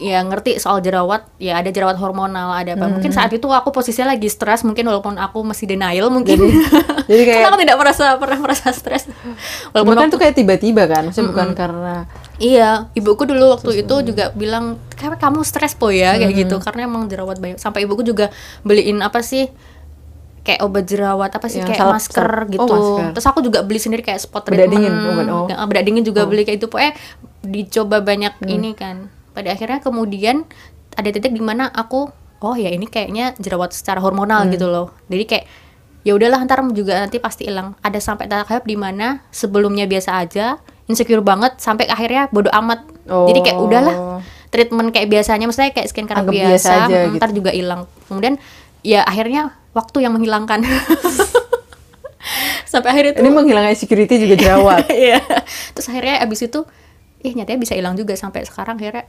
ya 0.00 0.18
ngerti 0.18 0.56
soal 0.56 0.80
jerawat 0.80 1.28
ya 1.36 1.54
ada 1.54 1.68
jerawat 1.68 1.94
hormonal 1.94 2.50
ada 2.50 2.72
apa 2.72 2.82
Hmm. 2.82 2.96
mungkin 2.96 3.12
saat 3.12 3.28
itu 3.28 3.44
aku 3.44 3.68
posisinya 3.68 4.10
lagi 4.10 4.26
stres 4.26 4.64
mungkin 4.64 4.82
walaupun 4.82 5.14
aku 5.14 5.44
masih 5.44 5.68
denial 5.68 6.08
mungkin 6.08 6.40
jadi 7.04 7.22
kayak- 7.28 7.36
karena 7.36 7.48
aku 7.50 7.60
tidak 7.60 7.76
merasa 7.76 8.04
pernah 8.16 8.38
merasa 8.38 8.66
stres 8.70 9.04
walaupun 9.70 9.94
kan 9.94 10.08
itu 10.08 10.16
kayak 10.16 10.34
tiba-tiba 10.34 10.82
kan, 10.86 11.02
maksudnya 11.04 11.28
bukan 11.28 11.48
karena 11.52 11.94
Iya, 12.36 12.88
ibuku 12.94 13.28
dulu 13.28 13.52
waktu 13.52 13.84
itu 13.84 13.94
juga 14.02 14.32
bilang, 14.32 14.80
kayak 14.90 15.20
kamu 15.20 15.44
stres 15.44 15.76
po 15.76 15.92
ya, 15.92 16.16
kayak 16.16 16.32
gitu, 16.34 16.56
karena 16.58 16.88
emang 16.88 17.04
jerawat 17.04 17.36
banyak. 17.36 17.60
Sampai 17.60 17.84
ibuku 17.84 18.00
juga 18.02 18.32
beliin 18.62 18.96
apa 18.98 19.20
sih, 19.20 19.52
kayak 20.40 20.64
obat 20.64 20.88
jerawat 20.88 21.28
apa 21.28 21.46
sih, 21.46 21.60
Yang 21.60 21.68
kayak 21.68 21.80
salep- 21.82 21.94
masker 21.94 22.24
salep. 22.40 22.48
gitu. 22.50 22.64
Oh, 22.64 22.72
masker. 22.96 23.12
Terus 23.12 23.26
aku 23.28 23.40
juga 23.42 23.60
beli 23.60 23.76
sendiri 23.76 24.00
kayak 24.00 24.20
spot 24.20 24.48
Bedak 24.48 24.72
dingin, 24.72 24.88
obat, 24.88 25.26
oh. 25.28 25.46
Ya, 25.46 25.60
bedak 25.62 25.84
dingin 25.84 26.00
juga 26.02 26.24
beli 26.24 26.42
kayak 26.42 26.56
itu, 26.56 26.66
pokoknya 26.66 26.96
dicoba 27.42 28.00
banyak 28.00 28.32
ini 28.46 28.72
kan. 28.72 29.12
Pada 29.30 29.54
akhirnya 29.54 29.78
kemudian 29.78 30.44
ada 30.98 31.08
titik 31.08 31.32
di 31.32 31.42
mana 31.42 31.70
aku, 31.70 32.10
oh 32.42 32.56
ya 32.56 32.68
ini 32.72 32.86
kayaknya 32.88 33.32
jerawat 33.38 33.70
secara 33.72 34.02
hormonal 34.02 34.46
gitu 34.50 34.66
loh. 34.66 34.90
Jadi 35.06 35.24
kayak 35.26 35.44
ya 36.00 36.16
udahlah 36.16 36.40
ntar 36.48 36.64
juga 36.72 36.96
nanti 36.98 37.20
pasti 37.20 37.46
hilang. 37.46 37.76
Ada 37.84 38.00
sampai 38.00 38.26
tahap 38.26 38.64
di 38.64 38.74
mana 38.74 39.20
sebelumnya 39.30 39.84
biasa 39.84 40.20
aja, 40.24 40.58
insecure 40.88 41.22
banget 41.22 41.60
sampai 41.60 41.86
akhirnya 41.86 42.26
bodo 42.32 42.50
amat. 42.50 42.84
Jadi 43.06 43.40
kayak 43.42 43.58
Oh. 43.58 43.66
udahlah 43.66 43.96
treatment 44.50 44.90
kayak 44.90 45.08
biasanya, 45.10 45.46
maksudnya 45.46 45.70
kayak 45.70 45.88
skincare 45.90 46.26
Anggap 46.26 46.34
biasa, 46.34 46.50
biasa 46.50 46.70
aja 46.70 46.98
mm, 46.98 47.06
gitu. 47.06 47.18
ntar 47.22 47.30
juga 47.30 47.50
hilang. 47.54 47.82
Kemudian 48.10 48.34
ya 48.82 49.00
akhirnya 49.06 49.54
waktu 49.74 50.02
yang 50.02 50.12
menghilangkan. 50.14 50.66
sampai 52.70 52.88
akhirnya 52.94 53.12
ini 53.18 53.26
tuh 53.26 53.34
menghilangkan 53.34 53.74
security 53.74 54.14
juga 54.26 54.34
jerawat. 54.38 54.86
Iya. 54.94 55.18
Terus 55.74 55.86
akhirnya 55.90 56.22
abis 56.22 56.46
itu, 56.46 56.60
ih 57.26 57.32
nyatanya 57.34 57.58
bisa 57.58 57.74
hilang 57.74 57.94
juga 57.98 58.14
sampai 58.14 58.46
sekarang 58.46 58.78
akhirnya. 58.78 59.06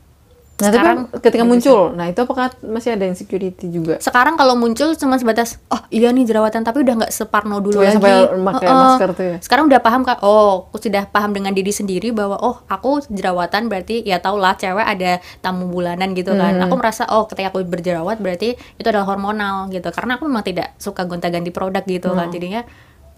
Nah, 0.61 0.67
sekarang 0.67 0.97
tapi 1.07 1.21
ketika 1.23 1.43
muncul, 1.43 1.81
nah 1.91 2.05
itu 2.05 2.19
apakah 2.19 2.53
masih 2.61 2.93
ada 2.93 3.03
insecurity 3.03 3.67
juga? 3.67 3.97
sekarang 3.97 4.33
kalau 4.33 4.53
muncul 4.53 4.93
cuma 4.93 5.15
sebatas 5.15 5.57
oh 5.67 5.81
iya 5.89 6.07
nih 6.07 6.23
jerawatan 6.23 6.61
tapi 6.61 6.81
udah 6.81 6.93
nggak 6.99 7.11
separno 7.11 7.57
dulu 7.57 7.75
Oh, 7.75 7.83
ya, 7.83 7.91
lagi 7.91 7.97
sampai 7.97 8.13
pakai 8.45 8.63
Heeh. 8.63 8.77
masker 8.77 9.09
tuh 9.11 9.25
ya? 9.25 9.37
sekarang 9.39 9.65
udah 9.65 9.79
paham 9.79 10.01
kak 10.01 10.19
oh 10.21 10.67
aku 10.67 10.77
sudah 10.79 11.03
paham 11.05 11.31
dengan 11.31 11.51
diri 11.51 11.69
sendiri 11.69 12.09
bahwa 12.11 12.37
oh 12.37 12.61
aku 12.65 13.01
jerawatan 13.07 13.65
berarti 13.65 13.99
ya 14.01 14.17
tau 14.17 14.35
lah 14.35 14.53
cewek 14.53 14.85
ada 14.85 15.11
tamu 15.39 15.65
bulanan 15.67 16.13
gitu 16.13 16.31
kan 16.31 16.53
Hmm. 16.53 16.63
aku 16.63 16.75
merasa 16.75 17.09
oh 17.09 17.25
ketika 17.25 17.49
aku 17.49 17.63
berjerawat 17.63 18.17
berarti 18.17 18.49
itu 18.53 18.85
adalah 18.85 19.07
hormonal 19.07 19.65
gitu 19.67 19.89
karena 19.89 20.15
aku 20.15 20.23
memang 20.23 20.43
tidak 20.43 20.77
suka 20.77 21.03
gonta-ganti 21.03 21.49
produk 21.49 21.81
gitu 21.81 22.11
kan 22.11 22.23
Hmm. 22.23 22.31
jadinya 22.31 22.61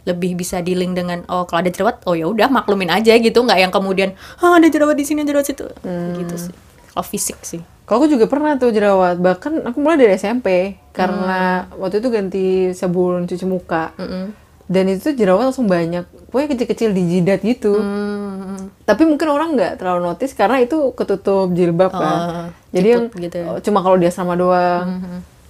lebih 0.03 0.35
bisa 0.35 0.59
dealing 0.59 0.91
dengan 0.91 1.23
oh 1.25 1.43
kalau 1.43 1.59
ada 1.59 1.69
jerawat 1.69 2.03
oh 2.03 2.12
ya 2.12 2.23
udah 2.25 2.47
maklumin 2.47 2.88
aja 2.88 3.15
gitu 3.15 3.39
nggak 3.39 3.55
yang 3.57 3.71
kemudian 3.71 4.12
ah 4.38 4.53
ada 4.53 4.67
jerawat 4.67 4.93
di 4.93 5.03
sini 5.03 5.23
jerawat 5.23 5.45
situ 5.45 5.63
Hmm. 5.79 6.15
gitu 6.17 6.35
sih 6.38 6.53
kalau 6.93 7.05
fisik 7.05 7.41
sih 7.41 7.62
Kalau 7.83 8.00
aku 8.00 8.15
juga 8.15 8.31
pernah 8.31 8.55
tuh 8.55 8.71
jerawat, 8.71 9.19
bahkan 9.19 9.59
aku 9.59 9.83
mulai 9.83 10.00
dari 10.00 10.15
SMP 10.15 10.79
karena 10.95 11.67
waktu 11.75 12.00
itu 12.00 12.07
ganti 12.07 12.45
sabun 12.71 13.27
cuci 13.27 13.43
muka. 13.43 13.91
Dan 14.63 14.88
itu 14.88 15.12
tuh 15.12 15.15
jerawat 15.19 15.51
langsung 15.51 15.67
banyak, 15.67 16.07
pokoknya 16.31 16.55
kecil-kecil 16.55 16.95
di 16.95 17.03
jidat 17.12 17.43
gitu. 17.43 17.75
Hmm. 17.75 18.71
Tapi 18.88 19.03
mungkin 19.03 19.27
orang 19.27 19.59
nggak 19.59 19.83
terlalu 19.83 20.07
notice 20.07 20.31
karena 20.31 20.63
itu 20.63 20.95
ketutup 20.95 21.51
jilbab 21.51 21.91
kan. 21.91 22.15
Oh, 22.15 22.47
Jadi 22.71 22.88
yang 22.88 23.12
gitu 23.12 23.35
ya. 23.35 23.45
oh, 23.51 23.59
cuma 23.59 23.83
kalau 23.83 24.00
di 24.00 24.07
asrama 24.07 24.39
doang. 24.39 25.03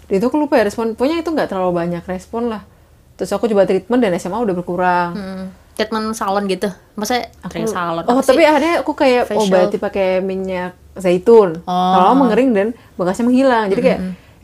Itu 0.10 0.34
aku 0.34 0.42
lupa 0.42 0.58
ya 0.58 0.66
respon, 0.66 0.98
pokoknya 0.98 1.22
itu 1.22 1.30
nggak 1.30 1.54
terlalu 1.54 1.72
banyak 1.86 2.04
respon 2.10 2.50
lah. 2.50 2.66
Terus 3.14 3.30
aku 3.30 3.46
coba 3.46 3.70
treatment 3.70 4.02
dan 4.02 4.18
SMA 4.18 4.42
udah 4.42 4.56
berkurang. 4.58 5.10
Hmm, 5.14 5.46
treatment 5.78 6.18
salon 6.18 6.46
gitu 6.50 6.70
maksudnya 6.98 7.30
treatment 7.50 7.74
salon 7.74 8.04
Oh, 8.10 8.22
tapi 8.22 8.42
akhirnya 8.46 8.82
aku 8.86 8.94
kayak 8.94 9.30
Facial. 9.30 9.50
obati 9.50 9.78
pakai 9.82 10.22
minyak 10.22 10.83
zaitun. 10.98 11.62
Oh. 11.66 11.94
Kalau 11.96 12.14
mengering 12.18 12.52
dan 12.54 12.68
bekasnya 12.98 13.26
menghilang. 13.26 13.66
Jadi 13.70 13.82
kayak 13.82 14.00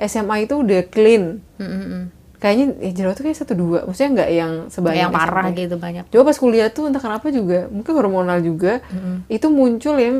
SMA 0.09 0.47
itu 0.47 0.55
udah 0.59 0.81
clean. 0.89 1.43
Mm, 1.59 1.65
mm, 1.65 1.85
mm. 1.85 2.03
Kayaknya 2.39 2.65
ya 2.79 2.91
jerawat 2.95 3.15
tuh 3.19 3.23
kayak 3.27 3.37
satu 3.37 3.53
dua. 3.53 3.79
Maksudnya 3.83 4.09
nggak 4.15 4.29
yang 4.31 4.51
sebanyak 4.71 5.05
yang 5.07 5.11
parah 5.11 5.51
SMP. 5.51 5.59
gitu 5.67 5.75
banyak 5.75 6.03
Coba 6.07 6.23
pas 6.31 6.37
kuliah 6.39 6.69
tuh 6.71 6.87
entah 6.87 7.03
kenapa 7.03 7.27
juga, 7.35 7.67
mungkin 7.67 7.91
hormonal 7.99 8.39
juga, 8.39 8.79
itu 9.27 9.47
muncul 9.51 9.99
yang 9.99 10.17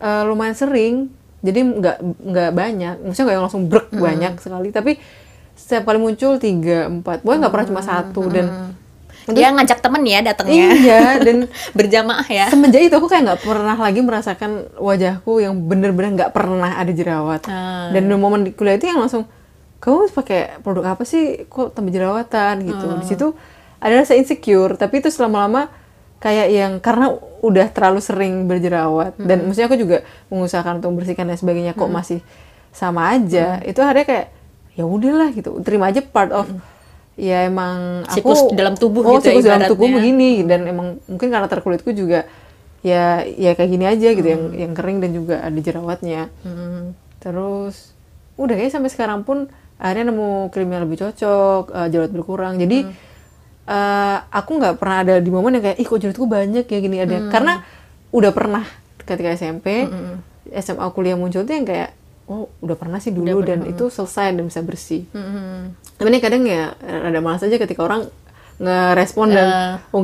eh, 0.00 0.22
lumayan 0.24 0.56
sering. 0.56 1.12
Jadi 1.44 1.60
nggak 1.80 1.96
nggak 2.20 2.50
banyak, 2.52 2.94
maksudnya 3.04 3.24
nggak 3.28 3.36
yang 3.36 3.44
langsung 3.44 3.64
brek 3.68 3.88
banyak 3.92 4.34
sekali, 4.40 4.68
tapi 4.72 4.96
setiap 5.56 5.92
kali 5.92 6.00
muncul 6.00 6.40
tiga 6.40 6.88
empat, 6.88 7.20
pokoknya 7.20 7.40
nggak 7.44 7.52
pernah 7.52 7.68
cuma 7.68 7.82
satu 7.84 8.22
dan 8.32 8.69
dia 9.26 9.48
ngajak 9.48 9.78
temen 9.78 10.02
ya 10.02 10.20
datangnya. 10.20 10.66
Iya 10.72 11.02
dan 11.18 11.36
berjamaah 11.78 12.26
ya. 12.26 12.46
semenjak 12.48 12.82
itu 12.82 12.94
aku 12.94 13.06
kayak 13.06 13.22
nggak 13.24 13.40
pernah 13.42 13.74
lagi 13.74 14.00
merasakan 14.00 14.50
wajahku 14.74 15.38
yang 15.38 15.54
bener-bener 15.60 16.10
nggak 16.16 16.30
pernah 16.30 16.74
ada 16.74 16.90
jerawat. 16.90 17.46
Ah. 17.46 17.90
dan 17.90 18.02
di 18.02 18.14
momen 18.14 18.42
di 18.42 18.50
kuliah 18.50 18.74
itu 18.74 18.86
yang 18.86 18.98
langsung 18.98 19.28
kamu 19.78 20.10
pakai 20.10 20.60
produk 20.60 20.92
apa 20.92 21.02
sih? 21.02 21.46
Kok 21.46 21.72
tambah 21.72 21.88
jerawatan? 21.88 22.54
gitu. 22.62 22.86
Ah. 22.86 22.96
di 22.96 23.06
situ 23.06 23.32
ada 23.76 23.94
rasa 23.96 24.12
insecure 24.12 24.74
tapi 24.74 24.98
itu 24.98 25.08
selama 25.08 25.36
lama 25.40 25.62
kayak 26.18 26.48
yang 26.48 26.72
karena 26.78 27.08
udah 27.40 27.66
terlalu 27.68 27.96
sering 27.98 28.44
berjerawat 28.44 29.16
Hmm. 29.16 29.24
dan 29.24 29.40
maksudnya 29.42 29.66
aku 29.66 29.78
juga 29.78 29.98
mengusahakan 30.28 30.76
untuk 30.76 30.92
membersihkan 30.92 31.24
dan 31.24 31.34
sebagainya 31.34 31.72
kok 31.72 31.88
masih 31.88 32.20
sama 32.70 33.08
aja 33.10 33.56
Hmm. 33.56 33.66
itu 33.66 33.80
akhirnya 33.80 34.04
kayak 34.04 34.26
ya 34.70 34.84
udahlah 34.84 35.32
gitu. 35.32 35.56
Terima 35.60 35.88
aja 35.88 36.00
part 36.00 36.28
of 36.30 36.44
ya 37.20 37.44
emang 37.44 38.08
aku 38.08 38.16
Hmm. 38.16 38.16
Siklus 38.16 38.40
dalam 38.56 38.74
tubuh 38.80 39.04
oh, 39.04 39.20
gitu 39.20 39.28
ya 39.44 39.60
dalam 39.60 39.68
tubuh 39.68 39.88
begini. 39.92 40.40
Dan 40.48 40.64
emang 40.64 40.96
mungkin 41.04 41.28
karena 41.28 41.46
kulitku 41.46 41.92
juga 41.92 42.24
ya 42.80 43.28
ya 43.28 43.52
kayak 43.52 43.70
gini 43.76 43.84
aja 43.84 44.08
gitu 44.16 44.24
yang 44.24 44.44
yang 44.56 44.72
kering 44.72 45.04
dan 45.04 45.12
juga 45.12 45.44
ada 45.44 45.58
jerawatnya. 45.60 46.32
Hmm. 46.40 46.96
terus 47.20 47.92
udah 48.40 48.56
kayak 48.56 48.72
sampai 48.72 48.88
sekarang 48.88 49.28
pun 49.28 49.52
akhirnya 49.76 50.08
nemu 50.08 50.48
krim 50.48 50.72
yang 50.72 50.88
lebih 50.88 51.04
cocok 51.04 51.68
eh, 51.68 51.88
jerawat 51.92 52.12
berkurang. 52.16 52.56
Jadi 52.56 52.88
eh, 53.68 54.16
aku 54.32 54.50
nggak 54.56 54.80
pernah 54.80 55.04
ada 55.04 55.14
di 55.20 55.28
momen 55.28 55.60
yang 55.60 55.64
kayak 55.68 55.78
ih 55.78 55.84
kok 55.84 56.00
jerawatku 56.00 56.24
banyak 56.24 56.64
ya 56.64 56.78
gini 56.80 56.96
ada. 57.04 57.28
Karena 57.28 57.60
udah 58.16 58.32
pernah 58.32 58.64
ketika 59.04 59.36
SMP 59.36 59.84
SMA 60.64 60.86
kuliah 60.96 61.20
muncul 61.20 61.44
tuh 61.44 61.52
yang 61.52 61.68
kayak 61.68 61.99
oh 62.30 62.46
udah 62.62 62.78
pernah 62.78 63.02
sih 63.02 63.10
dulu 63.10 63.42
dan 63.42 63.66
itu 63.66 63.90
selesai 63.90 64.38
dan 64.38 64.46
bisa 64.46 64.62
bersih. 64.62 65.02
Hmm. 65.10 65.74
tapi 65.98 66.08
ini 66.14 66.22
kadang 66.22 66.46
ya 66.46 66.72
ada 66.78 67.18
malas 67.18 67.42
aja 67.42 67.58
ketika 67.58 67.82
orang 67.82 68.06
ngerespon 68.60 69.32
dan 69.32 69.48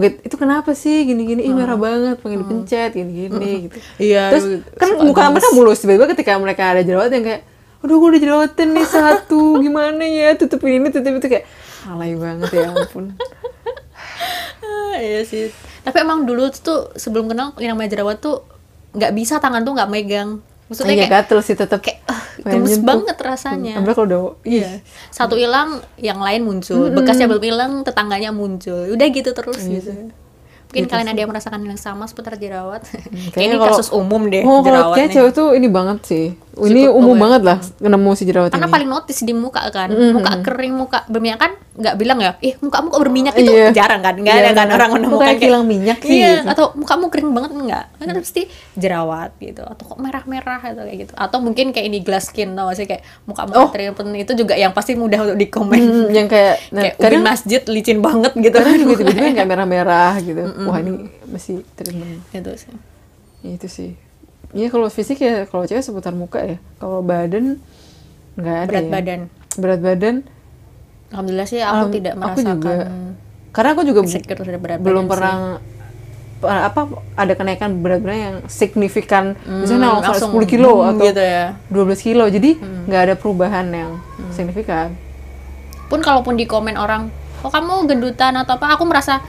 gitu, 0.00 0.16
itu 0.24 0.36
kenapa 0.40 0.72
sih? 0.72 1.04
Gini-gini 1.04 1.44
ih 1.44 1.52
merah 1.52 1.76
banget 1.76 2.16
pengen 2.24 2.42
dipencet 2.42 2.96
gini-gini 2.96 3.68
gitu. 3.68 3.78
Iya, 4.00 4.32
terus 4.32 4.64
kan 4.80 4.96
muka 4.96 5.28
mereka 5.28 5.52
mulus 5.52 5.84
tiba-tiba 5.84 6.08
ketika 6.16 6.40
mereka 6.40 6.72
ada 6.72 6.82
jerawat 6.82 7.12
yang 7.12 7.24
kayak 7.24 7.42
aduh 7.84 8.00
gue 8.00 8.08
udah 8.16 8.22
jerawatan 8.24 8.68
nih 8.72 8.86
satu 8.88 9.40
gimana 9.64 10.02
ya? 10.02 10.34
Tutupin 10.40 10.80
ini 10.80 10.88
tutupin 10.88 11.20
itu 11.20 11.28
kayak 11.28 11.44
alay 11.86 12.16
banget 12.16 12.50
ya 12.50 12.72
ampun. 12.72 13.12
Ah, 14.64 14.96
iya 14.98 15.20
sih. 15.22 15.52
Tapi 15.84 15.96
emang 16.00 16.24
dulu 16.24 16.48
tuh 16.50 16.90
sebelum 16.96 17.28
kenal 17.28 17.52
yang 17.60 17.76
namanya 17.76 17.92
jerawat 17.92 18.18
tuh 18.24 18.42
nggak 18.96 19.12
bisa 19.12 19.36
tangan 19.36 19.62
tuh 19.62 19.76
nggak 19.76 19.92
megang. 19.92 20.40
Maksudnya 20.66 20.94
Iya 20.98 21.00
kayak 21.06 21.12
gatel 21.30 21.38
sih 21.46 21.54
tetap 21.54 21.78
kayak 21.78 22.02
pengen 22.42 22.66
gemes 22.66 22.70
nyentuh. 22.74 22.86
banget 22.90 23.16
rasanya. 23.22 23.74
Apalagi 23.78 23.94
kalau 23.94 24.06
udah 24.10 24.20
Iya. 24.42 24.70
Satu 25.14 25.34
hilang, 25.38 25.78
yang 25.94 26.18
lain 26.18 26.42
muncul. 26.42 26.90
Bekasnya 26.90 27.30
belum 27.30 27.44
hilang, 27.46 27.72
tetangganya 27.86 28.34
muncul. 28.34 28.90
Udah 28.90 29.06
gitu 29.06 29.30
terus 29.30 29.62
Iya 29.62 29.78
gitu. 29.78 29.90
Mungkin 30.76 30.86
kalian 30.86 31.08
ada 31.08 31.18
yang 31.18 31.30
merasakan 31.30 31.60
yang 31.62 31.76
sama 31.76 32.04
seputar 32.04 32.36
jerawat. 32.36 32.84
Kayak 32.84 33.32
kayaknya 33.32 33.48
ini 33.48 33.56
kalau- 33.58 33.72
kasus 33.72 33.88
umum 33.90 34.22
deh 34.26 34.42
oh 34.42 34.60
kalau 34.60 34.62
jerawat 34.62 34.94
kayak 34.94 35.08
nih. 35.08 35.14
cewek 35.16 35.32
tuh 35.32 35.48
ini 35.52 35.68
banget 35.68 35.98
sih. 36.02 36.26
Ini 36.56 36.88
Cukup 36.88 36.96
umum 36.96 37.08
aware. 37.10 37.20
banget 37.20 37.42
lah 37.42 37.58
nemu 37.84 38.10
si 38.12 38.24
jerawat 38.24 38.48
Karena 38.48 38.64
ini. 38.64 38.72
paling 38.72 38.88
notice 38.88 39.20
di 39.20 39.34
muka 39.34 39.60
kan, 39.68 39.92
muka 39.92 40.32
kering, 40.40 40.72
muka 40.72 41.04
berminyak. 41.06 41.36
Kan 41.36 41.52
nggak 41.76 41.94
bilang 41.94 42.16
ya, 42.16 42.32
ih 42.40 42.56
mukamu 42.56 42.88
kok 42.88 42.96
berminyak? 42.98 43.34
Itu 43.36 43.52
Iya. 43.52 43.68
jarang 43.70 44.00
kan, 44.00 44.16
nggak 44.16 44.32
Iya, 44.32 44.40
ada 44.42 44.52
kan 44.56 44.68
orang 44.70 44.90
menemukan 44.90 45.28
kayak 45.28 45.40
hilang 45.44 45.64
minyak 45.68 46.00
sih, 46.00 46.16
iya, 46.16 46.40
gitu. 46.40 46.48
atau 46.48 46.64
mukamu 46.72 47.12
kering 47.12 47.28
banget 47.30 47.50
enggak, 47.52 47.84
kan 47.92 48.06
pasti 48.16 48.48
jerawat 48.72 49.36
gitu, 49.36 49.60
atau 49.60 49.84
kok 49.84 49.98
merah-merah 49.98 50.60
atau 50.62 50.82
kayak 50.82 50.98
gitu, 50.98 51.12
atau 51.14 51.38
mungkin 51.38 51.66
kayak 51.70 51.86
ini 51.86 52.00
glass 52.00 52.32
skin 52.32 52.56
tau 52.56 52.72
sih? 52.72 52.88
Kayak 52.88 53.04
mukamu 53.24 53.52
Oh. 53.52 53.68
oh. 53.68 54.16
itu 54.16 54.32
juga 54.32 54.56
yang 54.56 54.72
pasti 54.72 54.96
mudah 54.96 55.20
untuk 55.22 55.36
dikomen, 55.36 55.76
Hmm, 55.76 56.08
yang 56.08 56.24
kayak 56.26 56.56
nah, 56.70 56.80
kayak 56.82 56.94
kadang 56.96 57.20
ubin 57.20 57.28
masjid 57.28 57.60
licin 57.66 58.00
banget 58.00 58.32
gitu, 58.34 58.56
juga 58.56 58.96
tiba-tiba 58.96 59.20
yang 59.22 59.36
kayak 59.36 59.50
merah-merah 59.50 60.12
gitu 60.20 60.40
wah 60.66 60.78
ini 60.78 60.92
masih 61.24 61.54
treatment 61.72 62.20
itu 62.30 62.50
sih. 62.56 62.74
Ya, 63.40 63.50
itu 63.52 63.68
sih. 63.68 63.90
Iya 64.50 64.68
kalau 64.68 64.86
fisik 64.86 65.18
ya 65.18 65.44
kalau 65.44 65.64
cewek 65.64 65.80
seputar 65.80 66.12
muka 66.12 66.38
ya. 66.38 66.56
Kalau 66.76 67.00
badan 67.00 67.58
nggak 68.34 68.56
ada 68.58 68.68
Berat 68.68 68.82
ya. 68.82 68.90
badan. 68.90 69.20
berat 69.54 69.80
badan. 69.80 70.16
Alhamdulillah 71.08 71.46
sih 71.46 71.60
aku 71.60 71.74
Alham- 71.82 71.94
tidak 71.94 72.12
aku 72.12 72.20
merasakan 72.20 72.46
juga. 72.52 72.74
Karena 73.50 73.68
aku 73.72 73.82
juga 73.82 74.00
berat 74.58 74.78
belum 74.78 75.04
badan 75.04 75.10
pernah 75.10 75.36
pa- 76.36 76.64
apa 76.66 76.80
ada 77.14 77.32
kenaikan 77.32 77.70
berat 77.78 78.00
badan 78.00 78.18
yang 78.18 78.36
signifikan. 78.46 79.24
Misalnya 79.42 79.88
Hmm, 79.90 80.04
langsung 80.04 80.30
10 80.30 80.44
kilo 80.46 80.84
atau 80.84 81.00
gitu 81.02 81.22
ya. 81.22 81.56
12 81.66 81.98
kilo. 81.98 82.24
Jadi 82.26 82.50
nggak 82.60 83.02
ada 83.02 83.14
perubahan 83.14 83.66
yang 83.66 83.92
signifikan. 84.30 84.92
Pun 85.86 86.00
kalaupun 86.00 86.34
di 86.34 86.44
komen 86.44 86.74
orang 86.74 87.08
oh 87.38 87.48
kamu 87.48 87.86
gendutan 87.86 88.34
atau 88.34 88.56
apa? 88.56 88.74
Aku 88.74 88.84
merasa 88.84 89.22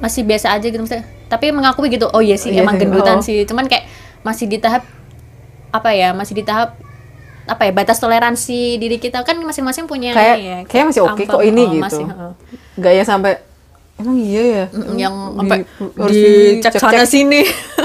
masih 0.00 0.24
biasa 0.24 0.50
aja 0.50 0.64
gitu 0.64 0.80
maksudnya 0.80 1.04
tapi 1.28 1.52
mengakui 1.52 1.88
gitu 1.88 2.08
oh 2.08 2.18
iya 2.18 2.34
sih 2.34 2.50
Iya 2.50 2.64
emang 2.64 2.74
sih, 2.74 2.82
gendutan 2.82 3.16
oh. 3.16 3.22
sih 3.22 3.44
cuman 3.44 3.68
kayak 3.68 3.84
masih 4.20 4.48
di 4.48 4.56
tahap 4.56 4.82
apa 5.70 5.90
ya 5.92 6.10
masih 6.10 6.34
di 6.34 6.42
tahap 6.42 6.74
apa 7.46 7.62
ya 7.64 7.72
batas 7.72 7.98
toleransi 7.98 8.76
diri 8.76 8.96
kita 8.96 9.22
kan 9.22 9.36
masing-masing 9.38 9.84
punya 9.84 10.12
kayak 10.12 10.36
ya, 10.38 10.56
kayak 10.66 10.84
masih 10.88 11.02
oke 11.02 11.18
ambang, 11.18 11.30
kok 11.30 11.42
ini 11.42 11.62
oh, 11.62 11.68
gitu 11.68 11.82
masih, 11.82 12.04
heeh. 12.06 12.32
nggak 12.76 12.92
ya 12.94 13.04
sampai 13.04 13.32
emang 13.96 14.16
iya 14.16 14.42
ya 14.42 14.64
yang 14.96 15.14
Di- 15.14 15.36
sampai 15.36 15.58
dicek 16.08 16.72
dicek-cek. 16.72 16.80
sana 16.80 17.04
sini 17.04 17.40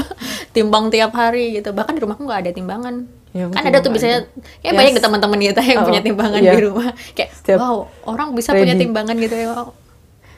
timbang 0.55 0.87
tiap 0.87 1.11
hari 1.11 1.59
gitu 1.59 1.71
bahkan 1.71 1.93
di 1.93 2.01
rumahku 2.01 2.23
nggak 2.23 2.41
ada 2.47 2.51
timbangan 2.51 2.95
Ya, 3.35 3.51
kan 3.51 3.67
ada 3.67 3.83
tuh 3.83 3.91
biasanya 3.91 4.31
ya 4.63 4.71
Yes. 4.71 4.79
banyak 4.79 4.95
teman-teman 4.95 5.35
kita 5.35 5.59
yang 5.59 5.83
Oh, 5.83 5.87
punya 5.91 5.99
timbangan 5.99 6.39
iya. 6.39 6.55
di 6.55 6.61
rumah 6.63 6.87
kayak 7.11 7.35
Setiap 7.35 7.59
wow 7.59 7.83
orang 8.07 8.31
bisa 8.31 8.55
punya 8.55 8.71
ready. 8.71 8.87
timbangan 8.87 9.15
gitu 9.19 9.35
ya 9.35 9.47
wow. 9.51 9.75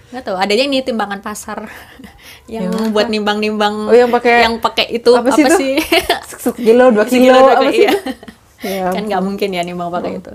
Nggak 0.07 0.23
tahu 0.23 0.35
adanya 0.35 0.63
ini 0.65 0.79
timbangan 0.79 1.19
pasar 1.19 1.67
yang 2.47 2.69
Yang 2.69 2.89
buat 2.89 3.07
nimbang-nimbang 3.07 3.75
Oh, 3.83 3.93
yang 3.93 4.07
pakai- 4.07 4.41
yang 4.41 4.55
pakai 4.57 4.85
itu 4.93 5.11
apa 5.11 5.25
apa, 5.25 5.35
sih 5.35 5.43
itu? 5.43 5.55
sih 5.57 5.75
sekilo 6.43 6.85
dua 6.89 7.03
kilo, 7.05 7.35
dua 7.35 7.53
apa 7.53 7.63
kilo, 7.65 7.71
sih 7.71 7.83
iya. 7.83 7.93
Ya 8.59 8.89
kan 8.89 9.03
nggak 9.03 9.21
mungkin 9.21 9.49
ya 9.49 9.61
nimbang 9.61 9.87
Oh. 9.87 9.93
pakai 9.93 10.17
itu 10.17 10.33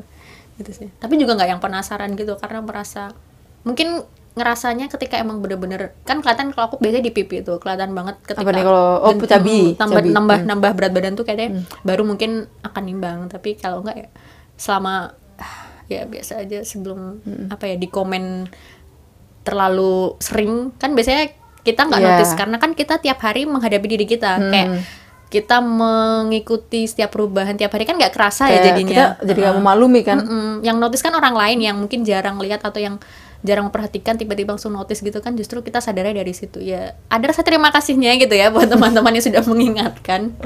gitu 0.54 0.70
sih 0.74 0.88
tapi 0.94 1.16
juga 1.16 1.32
nggak 1.35 1.48
yang 1.48 1.58
penasaran 1.58 2.12
gitu 2.12 2.37
karena 2.37 2.61
merasa 2.61 3.16
mungkin 3.62 4.04
ngerasanya 4.32 4.88
ketika 4.88 5.16
emang 5.16 5.40
bener-bener 5.40 5.92
kan 6.02 6.20
kelihatan 6.20 6.50
kalau 6.50 6.64
aku 6.66 6.76
biasanya 6.78 7.02
di 7.02 7.11
pipi 7.11 7.40
tuh 7.40 7.56
kelihatan 7.56 7.92
banget 7.92 8.16
ketika 8.22 8.48
nih 8.50 8.61
kalau- 8.62 9.00
oh, 9.02 9.12
cabi, 9.18 9.72
tambah 9.74 9.98
cabi. 9.98 10.06
Hmm. 10.06 10.14
nambah 10.14 10.38
nambah 10.46 10.70
berat 10.72 10.92
badan 10.92 11.12
tuh 11.14 11.22
kayaknya 11.22 11.48
baru 11.80 12.02
mungkin 12.02 12.30
akan 12.62 12.82
nimbang 12.82 13.18
tapi 13.26 13.54
kalau 13.54 13.80
enggak 13.80 13.96
ya 13.98 14.08
selama 14.54 15.16
ya 15.87 16.04
biasa 16.04 16.40
aja 16.40 16.61
sebelum 16.62 17.20
Hmm. 17.20 17.48
apa 17.48 17.64
ya 17.66 17.76
di 17.76 17.85
komen 17.87 18.48
terlalu 19.42 20.14
sering 20.18 20.70
kan 20.74 20.92
biasanya 20.92 21.35
kita 21.61 21.85
nggak 21.85 21.98
Iya. 21.98 22.09
notice 22.12 22.33
karena 22.33 22.57
kan 22.57 22.72
kita 22.72 22.98
tiap 22.98 23.18
hari 23.20 23.42
menghadapi 23.44 23.87
diri 23.88 24.05
kita 24.05 24.31
Hmm. 24.37 24.50
kayak 24.50 24.68
kita 25.28 25.64
mengikuti 25.64 26.85
setiap 26.85 27.09
perubahan 27.11 27.55
tiap 27.55 27.70
hari 27.70 27.83
kan 27.83 27.96
nggak 27.96 28.11
kerasa 28.11 28.46
Kayak 28.46 28.52
ya 28.52 28.66
jadinya 28.66 28.90
kita 28.92 29.07
jadi 29.24 29.38
nggak 29.42 29.57
memaklumi 29.57 30.00
kan 30.02 30.18
Mm-mm. 30.20 30.50
yang 30.61 30.76
notice 30.76 31.00
kan 31.00 31.12
orang 31.12 31.33
lain 31.33 31.59
yang 31.62 31.76
mungkin 31.76 32.02
jarang 32.02 32.37
lihat 32.37 32.61
atau 32.61 32.76
yang 32.76 33.00
jarang 33.40 33.66
memperhatikan 33.66 34.14
tiba-tiba 34.14 34.52
langsung 34.52 34.70
notice 34.70 35.00
gitu 35.00 35.18
kan 35.18 35.33
justru 35.33 35.59
kita 35.61 35.81
sadarnya 35.81 36.14
dari 36.16 36.31
situ 36.31 36.61
ya 36.61 36.94
ada 37.07 37.24
rasa 37.24 37.40
terima 37.40 37.70
kasihnya 37.70 38.14
gitu 38.16 38.33
ya 38.33 38.48
buat 38.48 38.68
teman-teman 38.72 39.11
yang 39.12 39.24
sudah 39.24 39.42
mengingatkan 39.42 40.37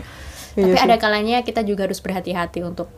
Iya 0.55 0.65
tapi 0.65 0.79
sih. 0.79 0.87
ada 0.87 0.97
kalanya 0.97 1.43
kita 1.43 1.61
juga 1.61 1.85
harus 1.85 1.99
berhati-hati 1.99 2.63
untuk 2.63 2.89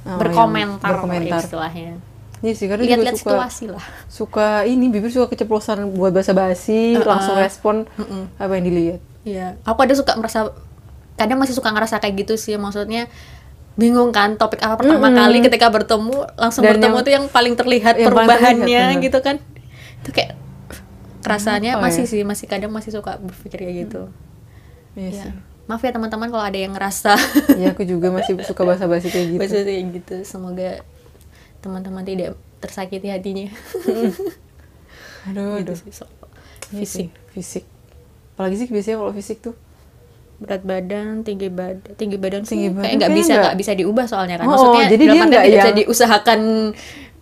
Oh, 0.00 0.16
berkomentar, 0.16 0.88
yang 0.88 1.04
berkomentar. 1.04 1.42
istilahnya 1.42 2.00
Iya 2.38 2.52
sih, 2.52 2.64
juga 2.64 2.78
lihat-lihat 2.78 3.16
suka 3.16 3.30
situasi 3.34 3.64
lah 3.66 3.84
suka 4.06 4.48
ini 4.62 4.86
bibir 4.86 5.10
suka 5.10 5.26
keceplosan 5.28 5.90
buat 5.90 6.10
basa-basi, 6.10 6.94
langsung 6.96 7.34
respon 7.34 7.76
apa 8.34 8.52
yang 8.54 8.64
dilihat. 8.64 9.00
Iya, 9.22 9.46
aku 9.62 9.78
ada 9.82 9.92
suka 9.92 10.14
merasa 10.14 10.54
kadang 11.14 11.36
masih 11.36 11.52
suka 11.52 11.68
ngerasa 11.68 11.98
kayak 11.98 12.14
gitu 12.20 12.34
sih 12.34 12.54
maksudnya 12.54 13.10
bingung 13.74 14.10
kan 14.10 14.34
topik 14.34 14.58
apa 14.58 14.74
pertama 14.76 15.06
kali 15.08 15.38
ketika 15.40 15.66
bertemu 15.68 16.14
langsung 16.34 16.62
Dan 16.62 16.78
bertemu 16.78 16.90
yang- 16.92 17.04
tuh 17.04 17.12
yang 17.12 17.24
paling 17.28 17.54
terlihat 17.54 17.94
yang 17.94 18.06
paling 18.08 18.26
perubahannya 18.26 18.64
terlihat, 18.64 19.02
gitu 19.02 19.18
kan 19.18 19.36
itu 19.98 20.10
kayak 20.12 20.32
kerasanya 21.20 21.74
Apa 21.74 21.82
masih 21.84 22.04
ya? 22.04 22.10
sih 22.10 22.20
masih 22.22 22.46
kadang 22.46 22.70
masih 22.70 22.90
suka 22.92 23.18
berpikir 23.18 23.58
kayak 23.60 23.76
gitu 23.84 24.02
Iya 24.94 25.08
ya. 25.08 25.22
sih. 25.24 25.32
maaf 25.66 25.78
ya 25.80 25.90
teman-teman 25.90 26.26
kalau 26.26 26.40
ada 26.40 26.56
yang 26.56 26.72
ngerasa 26.72 27.12
Iya, 27.52 27.70
aku 27.70 27.82
juga 27.82 28.08
masih 28.08 28.38
suka 28.40 28.62
basa-basi 28.64 29.08
kayak 29.08 29.26
gitu. 29.28 29.38
maksudnya 29.42 29.64
kayak 29.68 29.84
gitu 29.92 30.14
semoga 30.24 30.70
teman-teman 31.60 32.02
tidak 32.02 32.28
tersakiti 32.58 33.06
hatinya 33.06 33.46
Aduh, 35.28 35.60
gitu 35.60 35.72
aduh. 35.72 35.76
sih 35.76 35.92
soal 35.92 36.12
Iya 36.68 36.84
sih, 36.84 37.08
fisik 37.08 37.08
fisik. 37.32 37.64
Apalagi 38.34 38.56
sih 38.56 38.68
biasanya 38.68 38.96
kalau 38.98 39.12
fisik 39.12 39.38
tuh. 39.40 39.56
berat 40.38 40.62
badan 40.62 41.26
tinggi 41.26 41.50
badan 41.50 41.82
tinggi 41.94 42.14
badan 42.14 42.46
sih 42.46 42.54
Tinggi 42.54 42.70
kayak 42.70 42.78
badan 42.78 42.94
nggak 42.94 42.94
kayaknya 43.02 43.18
bisa 43.18 43.26
nggak- 43.28 43.42
nggak 43.42 43.56
bisa 43.58 43.72
diubah 43.74 44.04
soalnya 44.06 44.36
kan 44.38 44.44
Oh, 44.44 44.50
maksudnya 44.52 44.84
jadi 44.86 45.02
dia 45.02 45.10
nggak 45.10 45.26
tidak 45.26 45.42
bisa 45.48 45.58
yang- 45.64 45.78
diusahakan 45.80 46.40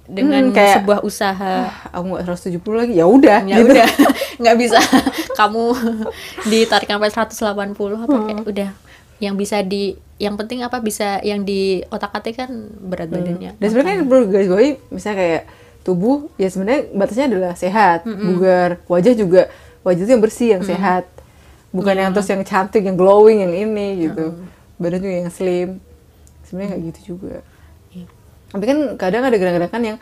dengan 0.06 0.42
Hmm, 0.42 0.52
kayak- 0.52 0.76
sebuah 0.76 0.98
usaha 1.00 1.54
Ah, 1.64 1.72
aku 1.90 2.04
nggak 2.06 2.24
170 2.28 2.76
lagi. 2.76 2.92
Ya 2.94 3.06
udah, 3.08 3.38
ya 3.42 3.56
gitu. 3.56 3.72
udah 3.72 3.88
nggak 4.44 4.56
bisa 4.58 4.78
kamu 5.40 5.64
ditarik 6.44 6.86
sampai 6.86 7.08
180 7.08 7.72
apa 7.96 8.16
kayak 8.20 8.44
udah 8.44 8.70
yang 9.22 9.34
bisa 9.34 9.64
di 9.64 9.96
yang 10.16 10.36
penting 10.40 10.64
apa 10.64 10.80
bisa 10.80 11.20
yang 11.20 11.44
di 11.44 11.84
otak 11.92 12.12
atik 12.16 12.40
kan 12.40 12.50
berat 12.80 13.12
badannya 13.12 13.56
Dan 13.60 13.68
sebenarnya 13.68 14.04
perlu 14.08 14.24
garis 14.32 14.48
bawahi 14.48 14.70
misalnya 14.88 15.16
kayak 15.20 15.42
tubuh 15.84 16.32
ya 16.40 16.48
sebenarnya 16.48 16.82
batasnya 16.96 17.26
adalah 17.30 17.52
sehat, 17.54 18.08
bugar, 18.08 18.82
wajah 18.88 19.14
juga 19.14 19.52
wajah 19.86 20.02
itu 20.02 20.12
yang 20.18 20.24
bersih, 20.24 20.48
yang 20.58 20.64
sehat. 20.66 21.06
Bukan 21.70 21.94
yang 21.94 22.10
terus 22.10 22.26
yang 22.26 22.42
cantik, 22.42 22.82
yang 22.82 22.98
glowing, 22.98 23.46
yang 23.46 23.54
ini 23.54 24.10
gitu. 24.10 24.34
Badan 24.82 24.98
juga 24.98 25.14
yang 25.22 25.30
slim. 25.30 25.78
Sebenarnya 26.42 26.70
kayak 26.74 26.82
gitu 26.90 27.00
juga. 27.14 27.44
Iya. 27.94 28.06
Tapi 28.50 28.64
kan 28.66 28.78
kadang 28.98 29.22
ada 29.22 29.36
gerakan-gerakan 29.38 29.82
yang 29.94 29.96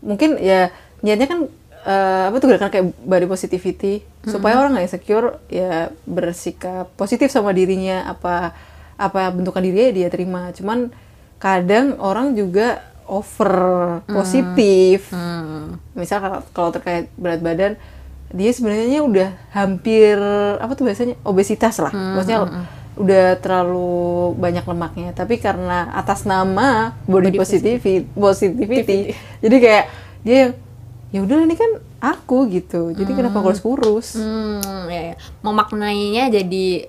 mungkin 0.00 0.38
ya 0.40 0.72
niatnya 1.04 1.26
kan 1.28 1.40
eh, 1.88 2.22
apa 2.28 2.36
tuh 2.36 2.48
gerakan 2.52 2.68
kayak 2.68 2.86
body 3.00 3.26
positivity? 3.26 4.04
Supaya 4.28 4.60
orang 4.60 4.76
nggak 4.76 4.86
insecure 4.92 5.40
ya 5.48 5.88
bersikap 6.04 6.92
positif 7.00 7.32
sama 7.32 7.56
dirinya 7.56 8.04
apa 8.04 8.52
apa 9.00 9.32
bentukan 9.32 9.64
dirinya 9.64 9.90
dia 9.96 10.08
terima. 10.12 10.52
Cuman 10.52 10.92
kadang 11.40 11.96
orang 11.96 12.36
juga 12.36 12.84
over 13.08 13.54
positif. 14.04 15.08
Misal 15.96 16.20
kalau 16.20 16.38
kalau 16.52 16.70
terkait 16.76 17.08
berat 17.16 17.40
badan 17.40 17.80
dia 18.28 18.52
sebenarnya 18.52 19.00
udah 19.00 19.32
hampir 19.56 20.20
apa 20.60 20.76
tuh 20.76 20.84
biasanya 20.84 21.16
obesitas 21.24 21.80
lah. 21.80 21.92
Maksudnya 21.96 22.44
udah 22.98 23.38
terlalu 23.40 24.36
banyak 24.36 24.64
lemaknya. 24.68 25.10
Tapi 25.16 25.40
karena 25.40 25.88
atas 25.96 26.28
nama 26.28 26.92
body, 27.08 27.32
positivity, 27.38 28.04
positivity. 28.12 29.16
jadi 29.40 29.56
kayak 29.56 29.84
dia 30.26 30.36
yang 30.36 30.52
ya 31.08 31.24
udah 31.24 31.40
ini 31.44 31.56
kan 31.56 31.70
aku 31.98 32.48
gitu. 32.52 32.92
Jadi 32.92 33.10
kenapa 33.16 33.40
aku 33.40 33.48
harus 33.54 33.64
kurus? 33.64 34.08
Hmm, 34.16 34.88
ya, 34.92 35.12
ya. 35.12 35.16
memaknainya 35.40 36.28
jadi 36.28 36.88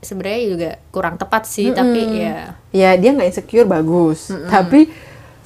sebenarnya 0.00 0.42
juga 0.46 0.70
kurang 0.94 1.18
tepat 1.18 1.50
sih, 1.50 1.74
tapi 1.74 2.22
ya. 2.22 2.54
Ya 2.70 2.90
dia 2.94 3.10
nggak 3.10 3.28
insecure 3.34 3.66
bagus. 3.66 4.30
Tapi 4.30 4.90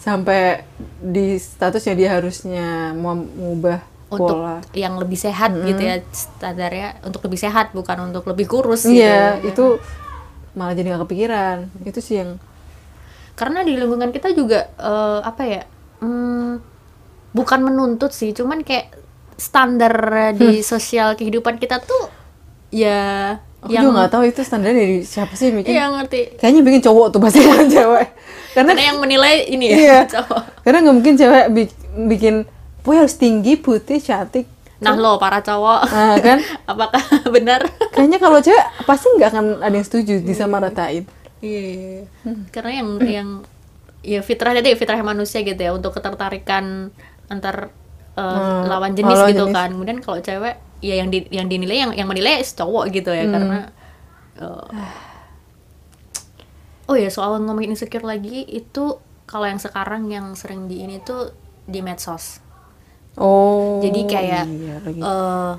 sampai 0.00 0.64
di 1.00 1.36
statusnya 1.36 1.94
dia 1.96 2.08
harusnya 2.16 2.96
mau 2.96 3.12
mengubah 3.16 3.84
untuk 4.10 4.42
pola. 4.42 4.58
yang 4.74 4.98
lebih 4.98 5.14
sehat 5.14 5.54
gitu 5.54 5.78
ya 5.78 6.02
standarnya 6.10 6.98
untuk 7.06 7.22
lebih 7.30 7.38
sehat 7.38 7.70
bukan 7.70 8.10
untuk 8.10 8.26
lebih 8.26 8.50
kurus 8.50 8.82
gitu. 8.82 8.98
iya 8.98 9.38
itu 9.44 9.78
malah 10.58 10.74
jadi 10.74 10.92
nggak 10.92 11.04
kepikiran. 11.06 11.58
Itu 11.86 12.00
sih 12.02 12.20
yang 12.20 12.36
Karena 13.38 13.64
di 13.64 13.72
lingkungan 13.72 14.12
kita 14.12 14.36
juga 14.36 14.68
eh, 14.76 15.20
apa 15.24 15.42
ya? 15.48 15.62
hmm, 16.04 16.69
bukan 17.30 17.60
menuntut 17.60 18.10
sih, 18.10 18.30
cuman 18.30 18.60
kayak 18.60 18.90
standar 19.36 19.94
di 20.32 20.60
sosial 20.60 21.14
kehidupan 21.14 21.56
kita 21.56 21.80
tuh 21.80 22.12
ya 22.68 23.34
aku 23.58 23.72
yang 23.72 23.84
juga 23.84 23.94
nggak 23.98 24.10
tahu 24.10 24.22
itu 24.26 24.40
standarnya 24.40 24.76
dari 24.78 24.98
siapa 25.00 25.32
sih 25.32 25.48
yang 25.48 25.56
bikin 25.58 25.72
Iya 25.72 25.84
ngerti. 25.90 26.20
kayaknya 26.36 26.62
bikin 26.62 26.80
cowok 26.82 27.06
tuh 27.08 27.20
pasti 27.20 27.38
bukan 27.40 27.66
cewek 27.68 28.06
karena 28.50 28.70
Karena 28.70 28.84
yang 28.84 28.98
menilai 28.98 29.34
ini 29.48 29.64
ya 29.66 29.76
iya 29.76 29.98
cowok. 30.06 30.40
karena 30.60 30.78
nggak 30.80 30.94
mungkin 30.94 31.14
cewek 31.16 31.44
bi- 31.50 31.76
bikin 32.06 32.34
boy 32.80 32.96
harus 32.96 33.16
tinggi 33.16 33.56
putih 33.56 33.98
cantik 33.98 34.46
Nah 34.78 34.92
lo 34.94 35.16
para 35.16 35.40
cowok, 35.40 35.80
nah 35.86 36.16
kan 36.16 36.40
apakah 36.72 37.04
benar? 37.28 37.60
kayaknya 37.90 38.16
kalau 38.16 38.38
cewek 38.38 38.60
pasti 38.84 39.08
nggak 39.10 39.28
akan 39.30 39.44
ada 39.58 39.72
yang 39.72 39.84
setuju 39.84 40.20
disamaratain 40.20 41.04
Iya. 41.40 42.04
Karena 42.50 42.70
yang 42.74 42.88
yang 43.00 43.28
ya 44.00 44.20
fitrah 44.20 44.52
tadi 44.52 44.72
fitrah 44.74 45.00
manusia 45.00 45.40
gitu 45.40 45.56
ya 45.56 45.72
untuk 45.72 45.92
ketertarikan 45.92 46.92
antar 47.32 47.70
uh, 48.18 48.40
Hmm, 48.40 48.64
lawan 48.66 48.92
jenis 48.98 49.20
lawan 49.20 49.30
gitu 49.30 49.46
jenis. 49.46 49.54
kan. 49.54 49.72
Kemudian 49.74 50.00
kalau 50.04 50.18
cewek 50.22 50.56
ya 50.80 50.94
yang 51.00 51.08
di, 51.12 51.18
yang 51.32 51.46
dinilai 51.52 51.76
yang 51.88 51.92
yang 51.96 52.08
menilai 52.10 52.40
cowok 52.44 52.84
gitu 52.96 53.10
ya 53.12 53.26
karena 53.28 53.68
uh, 54.40 54.68
Oh 56.90 56.96
ya 56.98 57.08
soal 57.16 57.38
ngomongin 57.44 57.72
insecure 57.74 58.02
lagi 58.12 58.42
itu 58.60 58.84
kalau 59.30 59.46
yang 59.46 59.60
sekarang 59.62 60.02
yang 60.10 60.26
sering 60.34 60.66
di 60.70 60.76
ini 60.84 60.96
tuh 61.08 61.30
di 61.72 61.80
medsos. 61.86 62.24
oh 63.16 63.80
Jadi 63.80 64.00
kayak 64.04 64.44
iya 64.54 64.74
lagi. 64.84 65.02
eh, 65.02 65.52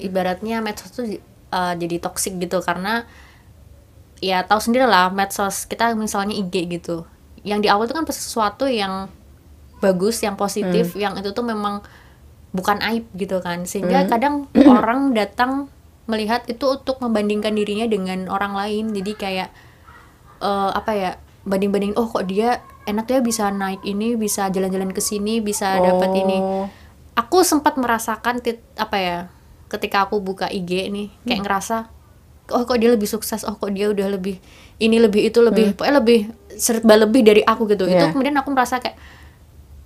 ibaratnya 0.00 0.56
medsos 0.64 0.90
tuh 0.96 1.06
eh, 1.52 1.72
jadi 1.80 1.96
toxic 2.02 2.32
gitu 2.42 2.58
karena 2.64 3.04
ya 4.24 4.42
tahu 4.48 4.60
sendiri 4.60 4.86
lah 4.88 5.12
medsos 5.12 5.68
kita 5.68 5.92
misalnya 5.96 6.34
IG 6.36 6.54
gitu. 6.80 7.04
Yang 7.46 7.58
di 7.64 7.68
awal 7.70 7.84
itu 7.86 7.94
kan 7.94 8.04
sesuatu 8.08 8.64
yang 8.66 9.12
bagus, 9.78 10.20
yang 10.20 10.34
positif, 10.34 10.92
yang 10.94 11.14
itu 11.16 11.30
tuh 11.30 11.42
memang 11.42 11.84
bukan 12.50 12.80
aib 12.82 13.04
gitu 13.12 13.38
kan. 13.38 13.64
Sehingga 13.64 14.04
kadang 14.06 14.48
orang 14.70 15.12
datang 15.12 15.68
melihat 16.04 16.46
itu 16.46 16.64
untuk 16.70 16.98
membandingkan 16.98 17.52
dirinya 17.52 17.84
dengan 17.84 18.26
orang 18.26 18.54
lain. 18.54 18.90
Jadi 18.90 19.12
kayak 19.14 19.48
eh, 20.38 20.70
apa 20.72 20.92
ya 20.92 21.10
banding-banding 21.42 21.94
oh 21.94 22.06
kok 22.06 22.26
dia 22.26 22.58
enak 22.84 23.06
ya 23.06 23.18
bisa 23.20 23.48
naik 23.48 23.82
ini 23.82 24.14
bisa 24.14 24.46
jalan-jalan 24.46 24.90
ke 24.90 24.98
sini 24.98 25.38
bisa 25.38 25.78
dapat 25.78 26.10
ini 26.12 26.38
Oh. 26.38 26.66
aku 27.14 27.42
sempat 27.42 27.74
merasakan 27.74 28.38
tit, 28.38 28.58
apa 28.74 28.96
ya 28.96 29.16
ketika 29.66 30.06
aku 30.06 30.18
buka 30.18 30.46
IG 30.46 30.90
nih 30.90 31.08
kayak 31.22 31.42
ngerasa 31.42 31.76
oh 32.50 32.62
kok 32.62 32.78
dia 32.78 32.90
lebih 32.90 33.06
sukses 33.06 33.42
oh 33.42 33.54
kok 33.54 33.70
dia 33.70 33.90
udah 33.90 34.06
lebih 34.08 34.38
ini 34.78 34.98
lebih 34.98 35.22
itu 35.24 35.38
lebih 35.38 35.74
pokoknya 35.74 35.94
lebih 35.96 36.18
serba 36.52 36.94
lebih 36.96 37.22
dari 37.22 37.42
aku 37.42 37.66
gitu 37.66 37.86
itu 37.86 37.94
Iya. 37.96 38.10
kemudian 38.10 38.34
aku 38.34 38.50
merasa 38.50 38.78
kayak 38.78 38.94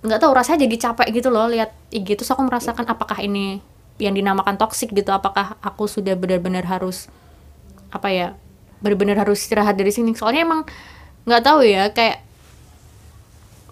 nggak 0.01 0.21
tahu 0.21 0.33
rasanya 0.33 0.65
jadi 0.65 0.77
capek 0.91 1.09
gitu 1.13 1.29
loh 1.29 1.45
lihat 1.47 1.71
IG 1.93 2.17
terus 2.17 2.31
aku 2.33 2.41
merasakan 2.41 2.89
apakah 2.89 3.21
ini 3.21 3.61
yang 4.01 4.17
dinamakan 4.17 4.57
toxic 4.57 4.89
gitu 4.91 5.13
apakah 5.13 5.61
aku 5.61 5.85
sudah 5.85 6.17
benar-benar 6.17 6.65
harus 6.65 7.13
apa 7.93 8.09
ya 8.09 8.29
benar-benar 8.81 9.29
harus 9.29 9.45
istirahat 9.45 9.77
dari 9.77 9.93
sini. 9.93 10.17
Soalnya 10.17 10.49
emang 10.49 10.65
nggak 11.29 11.43
tahu 11.45 11.61
ya 11.69 11.93
kayak 11.93 12.25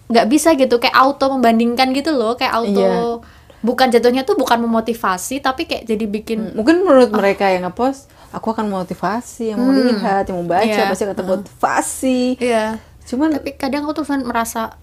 nggak 0.08 0.26
bisa 0.28 0.52
gitu 0.52 0.76
kayak 0.76 0.96
auto 0.96 1.32
membandingkan 1.32 1.92
gitu 1.92 2.12
loh 2.12 2.36
kayak 2.36 2.52
auto 2.52 2.76
Iya. 2.80 3.24
bukan 3.60 3.88
jatuhnya 3.88 4.24
tuh 4.24 4.36
bukan 4.40 4.60
memotivasi 4.64 5.40
tapi 5.40 5.68
kayak 5.68 5.84
jadi 5.84 6.04
bikin 6.08 6.56
mungkin 6.56 6.80
menurut 6.84 7.12
mereka 7.12 7.48
yang 7.48 7.68
ngepost 7.68 8.08
aku 8.32 8.52
akan 8.52 8.68
motivasi 8.68 9.52
yang 9.52 9.60
mau 9.60 9.68
lihat 9.68 10.28
yang 10.28 10.40
mau 10.40 10.48
baca 10.48 10.64
Iya. 10.64 10.88
pasti 10.88 11.04
kata 11.04 11.22
motivasi 11.24 12.20
iya. 12.40 12.80
Cuman 13.08 13.32
tapi 13.32 13.56
kadang 13.56 13.88
aku 13.88 14.04
tuh 14.04 14.06
merasa 14.20 14.76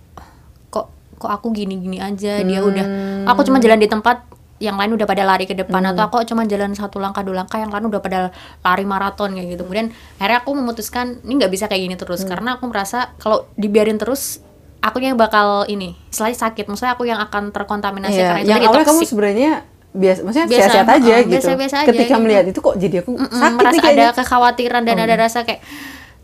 kok 1.16 1.32
aku 1.32 1.52
gini-gini 1.52 1.98
aja 1.98 2.40
dia 2.42 2.60
udah 2.62 2.86
aku 3.26 3.42
cuma 3.44 3.58
jalan 3.58 3.80
di 3.80 3.88
tempat 3.88 4.28
yang 4.56 4.80
lain 4.80 4.96
udah 4.96 5.04
pada 5.04 5.28
lari 5.28 5.44
ke 5.44 5.52
depan 5.52 5.84
atau 5.84 6.08
aku 6.08 6.24
cuma 6.24 6.48
jalan 6.48 6.72
satu 6.72 6.96
langkah 6.96 7.28
dua 7.28 7.44
langkah 7.44 7.60
yang 7.60 7.76
lain 7.76 7.92
udah 7.92 8.00
pada 8.00 8.32
lari 8.64 8.88
maraton 8.88 9.36
kayak 9.36 9.52
gitu. 9.52 9.68
Kemudian 9.68 9.92
akhirnya 10.16 10.40
aku 10.40 10.52
memutuskan 10.56 11.20
ini 11.28 11.44
nggak 11.44 11.52
bisa 11.52 11.66
kayak 11.68 11.82
gini 11.84 11.96
terus 12.00 12.24
karena 12.24 12.56
aku 12.56 12.72
merasa 12.72 13.12
kalau 13.20 13.52
dibiarin 13.60 14.00
terus 14.00 14.40
aku 14.80 15.04
yang 15.04 15.20
bakal 15.20 15.68
ini 15.68 16.00
selain 16.08 16.38
sakit 16.38 16.72
maksudnya 16.72 16.96
aku 16.96 17.04
yang 17.04 17.20
akan 17.20 17.52
terkontaminasi 17.52 18.16
Iya, 18.16 18.28
karena 18.32 18.40
itu 18.40 18.48
yang 18.48 18.60
tadi 18.62 18.68
awalnya 18.70 18.88
kamu 18.88 19.02
sebenarnya 19.04 19.52
biasa 19.96 20.20
maksudnya 20.24 20.48
Biasa, 20.48 20.60
sehat-sehat 20.60 20.88
aja 20.88 21.04
heeh, 21.08 21.24
gitu. 21.24 21.32
biasa-biasa 21.36 21.76
aja 21.76 21.88
ketika 21.90 22.16
gitu. 22.16 22.24
melihat 22.24 22.46
itu 22.48 22.60
kok 22.62 22.76
jadi 22.78 22.96
aku 23.02 23.12
Mm-mm, 23.18 23.32
sakit 23.32 23.56
merasa 23.60 23.74
nih 23.76 23.82
ada 23.92 24.06
kekhawatiran 24.14 24.82
dan 24.86 24.98
ada 25.02 25.16
rasa 25.18 25.40
kayak 25.44 25.62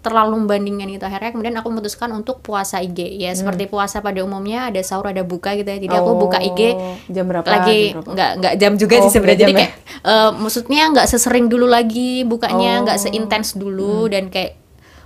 terlalu 0.01 0.33
membandingkan 0.35 0.89
itu 0.89 1.01
akhirnya 1.01 1.29
kemudian 1.29 1.53
aku 1.55 1.69
memutuskan 1.69 2.09
untuk 2.09 2.41
puasa 2.41 2.77
IG 2.77 3.17
ya 3.17 3.31
seperti 3.31 3.65
puasa 3.65 4.01
pada 4.01 4.17
umumnya 4.19 4.67
ada 4.67 4.81
sahur 4.81 5.07
ada 5.07 5.21
buka 5.21 5.53
gitu 5.53 5.65
ya. 5.65 5.77
Jadi 5.77 5.93
aku 5.93 6.11
buka 6.17 6.37
IG 6.37 6.59
Oh, 6.71 6.97
jam 7.07 7.25
berapa 7.25 7.45
lagi 7.45 7.93
berapa? 7.93 8.09
nggak 8.09 8.31
nggak 8.37 8.53
jam 8.57 8.71
juga 8.75 8.93
Oh, 8.97 9.03
sih 9.05 9.11
sebenarnya. 9.11 9.39
Jadi 9.39 9.53
ya? 9.53 9.57
kayak 9.59 9.71
eh, 10.03 10.29
maksudnya 10.35 10.83
nggak 10.89 11.07
sesering 11.07 11.45
dulu 11.47 11.65
lagi 11.65 12.21
bukanya 12.23 12.81
nggak 12.83 12.97
Oh. 12.97 13.03
seintens 13.03 13.53
dulu 13.53 14.05
dan 14.05 14.27
kayak 14.27 14.57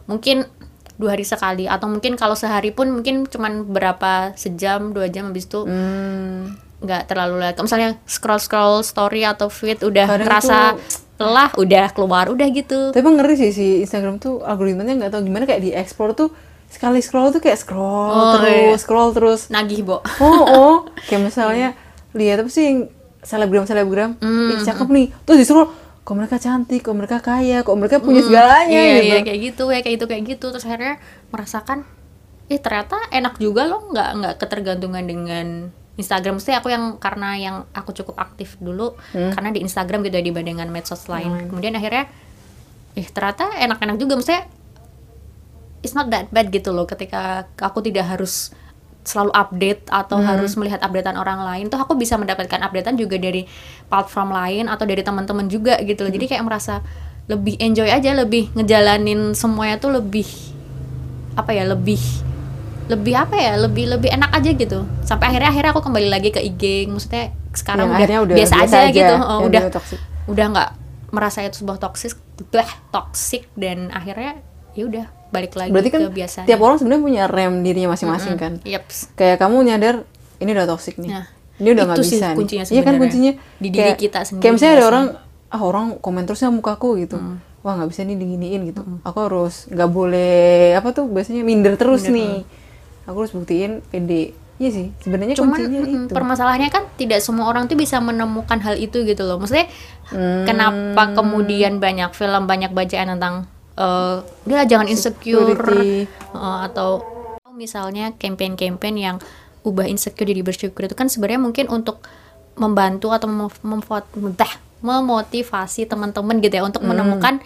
mungkin 0.06 0.48
dua 0.96 1.14
hari 1.14 1.28
sekali. 1.28 1.68
Atau 1.68 1.92
mungkin 1.92 2.16
kalau 2.16 2.34
sehari 2.34 2.72
pun 2.72 2.88
mungkin 2.90 3.28
cuman 3.28 3.68
berapa 3.68 4.32
sejam 4.34 4.90
dua 4.90 5.12
jam 5.12 5.28
habis 5.28 5.44
itu 5.44 5.68
Hmm, 5.68 6.56
nggak 6.78 7.04
terlalu 7.06 7.42
lagi 7.42 7.60
misalnya 7.60 8.00
scroll 8.06 8.38
scroll 8.38 8.80
story 8.80 9.24
atau 9.24 9.48
feed 9.48 9.82
udah 9.82 10.08
Kadang 10.08 10.24
ngerasa 10.24 10.58
lelah 11.16 11.50
udah 11.56 11.86
keluar 11.96 12.28
udah 12.28 12.48
gitu. 12.52 12.92
Tapi 12.92 13.00
emang 13.00 13.16
ngeri 13.20 13.36
sih 13.40 13.52
si 13.56 13.68
Instagram 13.82 14.20
tuh 14.20 14.44
algoritmanya 14.44 15.00
nggak 15.00 15.12
tahu 15.16 15.22
gimana 15.24 15.48
kayak 15.48 15.64
di 15.64 15.72
explore 15.72 16.12
tuh 16.12 16.30
sekali 16.66 17.00
scroll 17.00 17.32
tuh 17.32 17.40
kayak 17.40 17.56
scroll 17.56 18.12
Oh, 18.12 18.34
terus 18.36 18.52
iya. 18.52 18.76
scroll 18.76 19.10
terus. 19.16 19.42
Nagih 19.48 19.88
bo. 19.88 20.04
Oh 20.20 20.44
oh. 20.60 20.76
Kayak 21.08 21.32
misalnya 21.32 21.70
lihat 22.12 22.44
apa 22.44 22.52
sih 22.52 22.64
yang 22.68 22.78
selebgram 23.24 23.64
selebgram 23.64 24.20
Hmm, 24.20 24.52
Ih, 24.54 24.60
cakep 24.62 24.88
nih. 24.92 25.08
Terus 25.24 25.38
di 25.40 25.46
scroll 25.48 25.72
kok 26.06 26.14
mereka 26.14 26.38
cantik 26.38 26.86
kok 26.86 26.94
mereka 26.94 27.18
kaya 27.18 27.66
kok 27.66 27.74
mereka 27.80 27.98
punya 27.98 28.22
segalanya 28.22 28.78
iya, 28.78 28.94
gitu. 29.02 29.08
iya, 29.10 29.20
kayak 29.26 29.40
gitu 29.42 29.64
ya 29.72 29.80
kayak 29.82 29.94
gitu 29.98 30.06
kayak 30.06 30.24
gitu. 30.36 30.46
Terus 30.52 30.66
akhirnya 30.68 30.96
merasakan 31.32 31.78
eh 32.46 32.60
ternyata 32.62 33.00
enak 33.10 33.42
juga 33.42 33.66
loh 33.66 33.90
nggak 33.90 34.10
nggak 34.22 34.34
ketergantungan 34.38 35.02
dengan 35.08 35.48
Instagram 35.96 36.38
sih 36.38 36.52
aku 36.52 36.68
yang 36.68 36.98
karena 36.98 37.30
yang 37.34 37.56
aku 37.72 37.92
cukup 37.94 38.16
aktif 38.18 38.56
dulu 38.58 38.94
Hmm. 39.12 39.32
karena 39.32 39.50
di 39.50 39.60
Instagram 39.60 40.04
gitu 40.04 40.14
ya 40.14 40.24
dibandingkan 40.24 40.68
medsos 40.68 41.06
lain 41.06 41.48
kemudian 41.48 41.72
akhirnya 41.72 42.12
eh 42.94 43.06
ternyata 43.06 43.56
enak-enak 43.58 43.96
juga 43.96 44.16
maksudnya 44.16 44.44
it's 45.80 45.94
not 45.94 46.08
that 46.08 46.28
bad 46.30 46.50
gitu 46.50 46.70
loh 46.70 46.84
ketika 46.84 47.46
aku 47.56 47.80
tidak 47.80 48.08
harus 48.08 48.52
selalu 49.04 49.32
update 49.32 49.86
atau 49.88 50.18
Hmm. 50.18 50.28
harus 50.28 50.56
melihat 50.56 50.82
updatean 50.82 51.14
orang 51.14 51.40
lain 51.40 51.70
tuh 51.70 51.78
aku 51.78 51.94
bisa 51.94 52.16
mendapatkan 52.16 52.58
updatean 52.60 52.98
juga 52.98 53.16
dari 53.16 53.46
platform 53.86 54.34
lain 54.34 54.66
atau 54.66 54.84
dari 54.84 55.00
teman-teman 55.00 55.46
juga 55.46 55.78
gitu 55.80 56.02
loh 56.02 56.10
Hmm. 56.10 56.18
jadi 56.18 56.26
kayak 56.28 56.44
merasa 56.44 56.82
lebih 57.26 57.56
enjoy 57.58 57.86
aja 57.86 58.12
lebih 58.12 58.50
ngejalanin 58.52 59.34
semuanya 59.34 59.78
tuh 59.78 59.94
lebih 59.94 60.26
apa 61.34 61.52
ya 61.52 61.66
lebih 61.66 62.02
lebih 62.86 63.14
apa 63.18 63.36
ya 63.36 63.54
lebih 63.58 63.90
lebih 63.90 64.10
enak 64.14 64.30
aja 64.30 64.50
gitu 64.52 64.80
sampai 65.02 65.34
akhirnya 65.34 65.50
akhirnya 65.50 65.72
aku 65.74 65.82
kembali 65.82 66.08
lagi 66.08 66.30
ke 66.30 66.40
IG 66.40 66.86
maksudnya 66.86 67.34
sekarang 67.52 67.88
Yang 67.88 67.98
udah, 67.98 68.20
udah 68.22 68.36
biasa, 68.36 68.54
biasa 68.56 68.76
aja, 68.76 68.80
aja, 68.84 68.94
gitu 68.94 69.16
Oh, 69.18 69.40
udah 69.44 69.62
udah 70.26 70.46
nggak 70.54 70.70
merasa 71.10 71.42
itu 71.42 71.58
sebuah 71.62 71.78
toksik 71.78 72.14
bah 72.52 72.68
toksik 72.92 73.48
dan 73.56 73.90
akhirnya 73.90 74.38
ya 74.76 74.84
udah 74.86 75.06
balik 75.32 75.56
lagi 75.56 75.72
berarti 75.72 75.90
kan 75.90 76.00
ke 76.04 76.12
biasanya 76.14 76.46
tiap 76.46 76.60
orang 76.60 76.78
sebenarnya 76.78 77.04
punya 77.04 77.24
rem 77.26 77.54
dirinya 77.64 77.90
masing-masing 77.92 78.36
kan 78.36 78.54
Yeps. 78.62 79.16
kayak 79.16 79.40
kamu 79.40 79.66
nyadar 79.66 79.96
ini 80.38 80.50
udah 80.52 80.68
toxic 80.68 81.00
nih 81.00 81.12
Nah. 81.12 81.26
Ini 81.56 81.72
udah 81.72 81.84
nggak 81.88 82.04
sih 82.04 82.20
bisa 82.20 82.28
nih. 82.28 82.36
kuncinya 82.36 82.64
Iya 82.68 82.82
kan 82.84 82.94
kuncinya 83.00 83.32
Di 83.56 83.68
diri 83.72 83.80
kayak- 83.80 83.96
kita 83.98 84.20
sendiri 84.28 84.44
Kayak 84.44 84.54
misalnya 84.54 84.76
ada 84.76 84.86
orang 84.86 85.06
ah 85.48 85.62
orang 85.64 85.86
komen 86.04 86.24
terusnya 86.28 86.52
mukaku 86.52 87.00
gitu. 87.00 87.16
Hmm. 87.16 87.40
Wah 87.64 87.80
nggak 87.80 87.96
bisa 87.96 88.04
nih 88.04 88.20
diginiin 88.20 88.62
gitu. 88.68 88.84
Aku 89.02 89.18
harus 89.24 89.64
nggak 89.72 89.88
boleh 89.88 90.76
apa 90.76 90.92
tuh 90.92 91.08
biasanya 91.08 91.48
minder 91.48 91.80
terus 91.80 92.04
nih. 92.06 92.44
Aku 93.06 93.22
harus 93.22 93.34
buktiin 93.34 93.86
pede. 93.88 94.34
Iya 94.56 94.70
sih 94.72 94.88
sebenarnya 95.04 95.36
cuman 95.36 95.60
itu. 95.68 96.08
permasalahannya 96.16 96.72
kan 96.72 96.88
tidak 96.96 97.20
semua 97.20 97.52
orang 97.52 97.68
tuh 97.68 97.76
bisa 97.76 98.00
menemukan 98.00 98.56
hal 98.64 98.80
itu 98.80 99.04
gitu 99.04 99.28
loh 99.28 99.36
maksudnya 99.36 99.68
kenapa 100.48 101.12
kemudian 101.12 101.84
banyak 101.84 102.16
film 102.16 102.48
banyak 102.48 102.72
bacaan 102.72 103.20
tentang 103.20 103.36
eh 103.76 104.24
udah 104.48 104.64
jangan 104.64 104.88
insecure 104.88 105.52
Security. 105.52 106.08
eh, 106.08 106.60
atau 106.72 107.04
misalnya 107.52 108.16
campaign-campaign 108.16 108.96
yang 108.96 109.20
ubah 109.68 109.92
insecure 109.92 110.24
jadi 110.24 110.40
bersyukur 110.40 110.88
itu 110.88 110.96
kan 110.96 111.12
sebenarnya 111.12 111.44
mungkin 111.44 111.68
untuk 111.68 112.00
membantu 112.56 113.12
atau 113.12 113.28
mem- 113.28 113.60
memfot- 113.60 114.08
bah, 114.40 114.56
memotivasi 114.80 115.84
teman-teman 115.84 116.40
gitu 116.40 116.56
ya 116.56 116.64
untuk 116.64 116.80
menemukan 116.88 117.44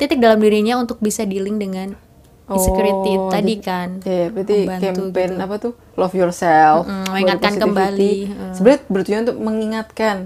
titik 0.00 0.16
dalam 0.16 0.40
dirinya 0.40 0.80
untuk 0.80 0.96
bisa 1.04 1.28
dealing 1.28 1.60
dengan 1.60 2.00
insecurity 2.50 3.12
Oh, 3.14 3.28
tadi 3.28 3.54
kan 3.56 3.88
Iya, 4.00 4.26
berarti 4.28 4.54
Membantu 4.60 4.84
campaign 5.06 5.30
gitu. 5.30 5.40
apa 5.40 5.54
tuh? 5.56 5.72
Love 5.94 6.14
yourself. 6.14 6.82
Mm-mm, 6.84 7.02
body 7.02 7.12
mengingatkan 7.12 7.52
kembali, 7.56 8.14
mm. 8.26 8.52
Sebenarnya 8.52 8.80
bertujuan 8.86 9.20
untuk 9.22 9.38
mengingatkan. 9.38 10.16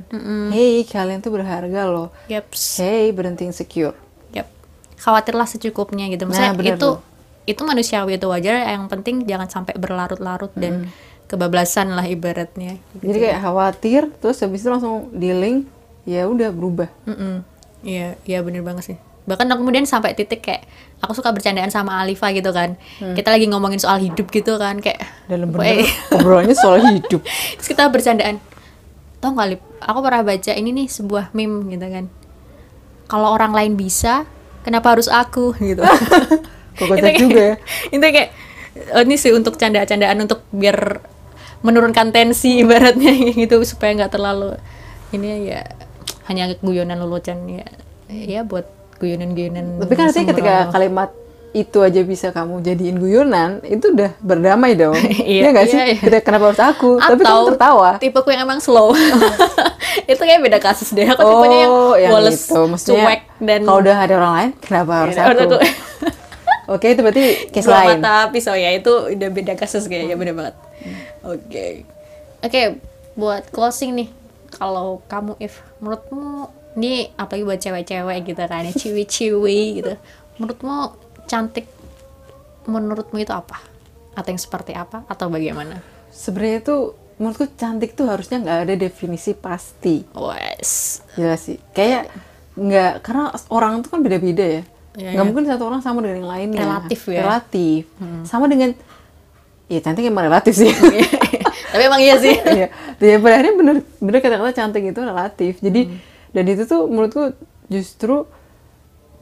Hey, 0.48 0.82
kalian 0.82 1.18
tuh 1.18 1.30
berharga 1.30 1.82
loh. 1.84 2.08
Yaps. 2.26 2.78
Hey, 2.78 3.10
berhenti 3.10 3.44
insecure. 3.44 3.92
Yap. 4.30 4.48
Khawatirlah 4.96 5.44
secukupnya 5.44 6.08
gitu. 6.08 6.24
Maksudnya 6.24 6.52
Nah, 6.52 6.64
itu 6.64 6.78
tuh. 6.78 6.96
itu 7.44 7.60
manusiawi 7.60 8.16
itu 8.16 8.24
wajar. 8.24 8.64
Yang 8.66 8.88
penting 8.88 9.14
jangan 9.24 9.48
sampai 9.48 9.74
berlarut-larut 9.74 10.54
dan 10.54 10.88
kebablasan 11.24 11.92
lah 11.92 12.04
ibaratnya. 12.04 12.78
Jadi 12.96 13.18
kayak 13.18 13.40
khawatir, 13.40 14.12
terus 14.18 14.38
habis 14.38 14.60
itu 14.60 14.68
langsung 14.68 15.10
dealing, 15.10 15.64
ya 16.04 16.24
udah 16.24 16.48
berubah. 16.48 16.88
Iya, 17.82 18.16
iya 18.22 18.38
bener 18.40 18.62
banget 18.62 18.84
sih. 18.86 18.98
Bahkan 19.24 19.48
kemudian 19.48 19.84
sampai 19.84 20.12
titik 20.12 20.40
kayak 20.40 20.68
aku 21.04 21.12
suka 21.14 21.30
bercandaan 21.30 21.68
sama 21.68 22.00
Alifa 22.00 22.32
gitu 22.32 22.50
kan. 22.50 22.80
Kita 22.98 23.28
lagi 23.30 23.46
ngomongin 23.46 23.78
soal 23.78 24.00
hidup 24.00 24.32
gitu 24.32 24.56
kan 24.56 24.80
kayak 24.80 25.04
Dalam 25.28 25.52
bener 25.52 25.84
obrolannya 26.10 26.56
soal 26.56 26.80
hidup. 26.80 27.20
Terus 27.60 27.68
kita 27.68 27.92
bercandaan. 27.92 28.40
Tau 29.20 29.32
gak 29.32 29.56
Lip, 29.56 29.62
aku 29.80 29.98
pernah 30.04 30.20
baca 30.20 30.52
ini 30.52 30.70
nih 30.72 30.86
sebuah 30.88 31.32
meme 31.32 31.68
gitu 31.72 31.86
kan. 31.88 32.04
Kalau 33.08 33.32
orang 33.32 33.52
lain 33.52 33.72
bisa, 33.76 34.28
kenapa 34.64 34.96
harus 34.96 35.08
aku 35.08 35.56
gitu. 35.60 35.84
Kok 36.80 36.86
kocak 36.90 37.14
juga 37.20 37.40
ya. 37.40 37.56
itu 37.94 38.02
kayak 38.02 38.30
eh, 38.74 39.02
ini 39.06 39.14
sih 39.14 39.30
untuk 39.30 39.54
canda-candaan 39.54 40.18
untuk 40.26 40.42
biar 40.50 40.98
menurunkan 41.64 42.12
tensi 42.12 42.60
ibaratnya 42.60 43.14
gitu 43.32 43.62
supaya 43.64 43.96
nggak 43.96 44.12
terlalu 44.12 44.58
ini 45.14 45.48
ya 45.48 45.64
hanya 46.28 46.52
guyonan 46.60 47.00
lelucon 47.00 47.46
ya 47.48 47.64
ya 48.10 48.40
buat 48.44 48.68
guyonan-guyonan 48.96 49.80
Tapi 49.80 49.92
kan 49.92 50.04
artinya 50.06 50.26
ketika 50.30 50.54
kalimat 50.70 51.10
itu 51.52 51.78
aja 51.80 52.02
bisa 52.02 52.28
kamu 52.28 52.60
jadiin 52.60 52.98
guyonan, 52.98 53.62
itu 53.62 53.86
udah 53.88 54.10
berdamai 54.18 54.74
dong. 54.74 54.98
Iya, 55.22 55.22
Iya 55.40 55.48
nggak 55.48 55.66
sih? 55.66 55.78
iya, 55.78 55.86
iya. 55.94 56.18
Kenapa 56.20 56.50
harus 56.50 56.58
aku? 56.58 56.98
Tapi 56.98 57.20
kamu 57.20 57.30
Atau 57.32 57.48
tertawa. 57.48 57.90
tipeku 57.96 58.28
yang 58.28 58.42
emang 58.42 58.58
slow 58.58 58.90
itu 60.10 60.18
kayak 60.18 60.42
beda 60.42 60.58
kasus 60.58 60.90
deh 60.90 61.06
aku 61.06 61.22
tipenya 61.22 61.58
yang 61.60 61.70
Oh, 61.70 61.94
yang 61.94 62.10
itu. 62.26 62.58
Maksudnya 62.66 63.06
cuek 63.06 63.20
dan 63.38 63.60
kalau 63.62 63.78
udah 63.78 63.96
ada 63.96 64.14
orang 64.16 64.32
lain, 64.34 64.50
kenapa 64.58 64.92
harus 65.00 65.14
Iya, 65.14 65.30
aku? 65.30 65.58
Oke, 66.74 66.86
itu 66.90 67.00
berarti 67.00 67.24
case 67.52 67.68
Dua 67.68 67.76
lain. 67.78 68.00
mata 68.00 68.14
pisau 68.28 68.56
ya 68.56 68.72
itu 68.72 68.88
udah 69.12 69.28
beda 69.28 69.52
kasus 69.54 69.84
kayaknya 69.84 70.16
bener 70.16 70.32
banget 70.32 70.54
oke 71.22 71.66
oke 72.40 72.62
buat 73.14 73.44
closing 73.48 73.92
nih 73.94 74.08
kalau 74.50 75.04
kamu 75.04 75.36
if 75.38 75.60
menurutmu 75.76 76.48
ini 76.74 77.10
apalagi 77.14 77.44
buat 77.46 77.60
cewek-cewek 77.60 78.18
gitu 78.26 78.42
kan 78.44 78.66
ya 78.66 78.72
ciwi-ciwi 78.74 79.60
gitu 79.82 79.92
menurutmu 80.38 80.76
cantik 81.30 81.70
menurutmu 82.66 83.20
itu 83.20 83.30
apa 83.30 83.60
atau 84.14 84.28
yang 84.30 84.40
seperti 84.40 84.72
apa 84.74 85.02
atau 85.10 85.26
bagaimana 85.30 85.82
Sebenarnya 86.14 86.62
tuh 86.62 86.94
menurutku 87.18 87.50
cantik 87.58 87.98
tuh 87.98 88.06
harusnya 88.06 88.38
nggak 88.38 88.58
ada 88.70 88.74
definisi 88.78 89.34
pasti. 89.34 90.06
wes 90.14 91.02
Jelas 91.18 91.42
sih. 91.42 91.58
Kayak 91.74 92.06
nggak 92.54 93.02
karena 93.02 93.34
orang 93.50 93.82
tuh 93.82 93.90
kan 93.90 94.00
beda-beda 94.02 94.46
ya. 94.46 94.62
Iya, 94.94 95.10
nggak 95.10 95.24
iya. 95.26 95.26
mungkin 95.26 95.44
satu 95.50 95.66
orang 95.66 95.82
sama 95.82 96.06
dengan 96.06 96.22
yang 96.22 96.30
lainnya. 96.30 96.62
Relatif 96.62 97.00
ya. 97.10 97.18
Hmm. 97.18 97.22
Relatif. 97.26 97.82
Sama 98.22 98.46
dengan 98.46 98.70
ya 99.66 99.78
cantik 99.82 100.06
emang 100.06 100.30
relatif 100.30 100.54
sih. 100.54 100.70
tapi 101.74 101.82
emang 101.90 101.98
iya 101.98 102.14
sih 102.22 102.38
Iya. 102.38 102.66
Ya 103.02 103.16
pada 103.18 103.34
akhirnya 103.42 103.54
bener 103.58 103.76
bener 103.98 104.18
kata-kata 104.22 104.52
cantik 104.54 104.82
itu 104.86 105.00
relatif. 105.02 105.58
Jadi 105.58 105.82
Hmm. 105.90 106.13
Dan 106.34 106.44
itu 106.44 106.62
tuh 106.64 106.84
menurutku 106.84 107.32
justru 107.66 108.26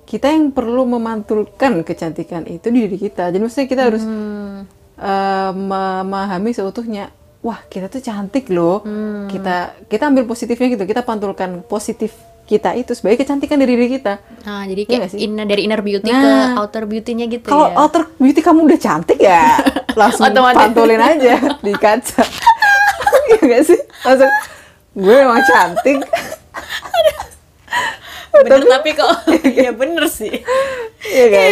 kita 0.02 0.28
yang 0.28 0.50
perlu 0.50 0.82
memantulkan 0.84 1.80
kecantikan 1.80 2.42
itu 2.44 2.66
di 2.66 2.84
diri 2.84 2.98
kita. 2.98 3.28
Jadi 3.28 3.38
maksudnya 3.38 3.68
kita 3.68 3.82
harus 3.84 4.02
Hmm. 4.02 4.66
eh, 4.94 5.50
memahami 5.52 6.50
seutuhnya. 6.50 7.12
Wah 7.40 7.58
kita 7.64 7.86
tuh 7.86 7.98
cantik 7.98 8.48
loh. 8.48 8.80
Hmm. 8.80 9.26
Kita 9.26 9.74
kita 9.84 10.06
ambil 10.06 10.24
positifnya 10.24 10.68
gitu. 10.68 10.84
Kita 10.84 11.02
pantulkan 11.02 11.62
positif 11.62 12.12
kita 12.42 12.74
itu 12.74 12.92
sebagai 12.92 13.22
kecantikan 13.22 13.54
dari 13.56 13.72
diri 13.72 13.88
kita. 13.92 14.18
nah 14.42 14.62
jadi 14.62 14.82
Iya 14.82 14.90
kayak 14.98 15.08
sih? 15.08 15.18
inner 15.22 15.46
dari 15.46 15.62
inner 15.62 15.78
beauty 15.80 16.10
Nah. 16.10 16.18
ke 16.18 16.30
outer 16.58 16.84
beauty-nya 16.84 17.26
gitu 17.28 17.46
Kalau 17.46 17.66
ya 17.66 17.78
outer 17.78 18.02
beauty 18.16 18.40
kamu 18.40 18.66
udah 18.66 18.80
cantik 18.80 19.18
ya 19.18 19.62
langsung 19.96 20.26
pantulin 20.26 20.98
aja 20.98 21.34
di 21.58 21.72
kaca. 21.72 22.22
Iya 23.22 23.40
gak 23.48 23.62
sih? 23.64 23.80
Langsung 24.02 24.30
gue 24.92 25.16
emang 25.16 25.40
cantik. 25.42 26.04
bener 28.32 28.64
tapi 28.64 28.90
kok 28.92 29.12
ya 29.60 29.70
bener 29.70 30.08
sih 30.08 30.40
Iya 31.02 31.26
kan? 31.28 31.48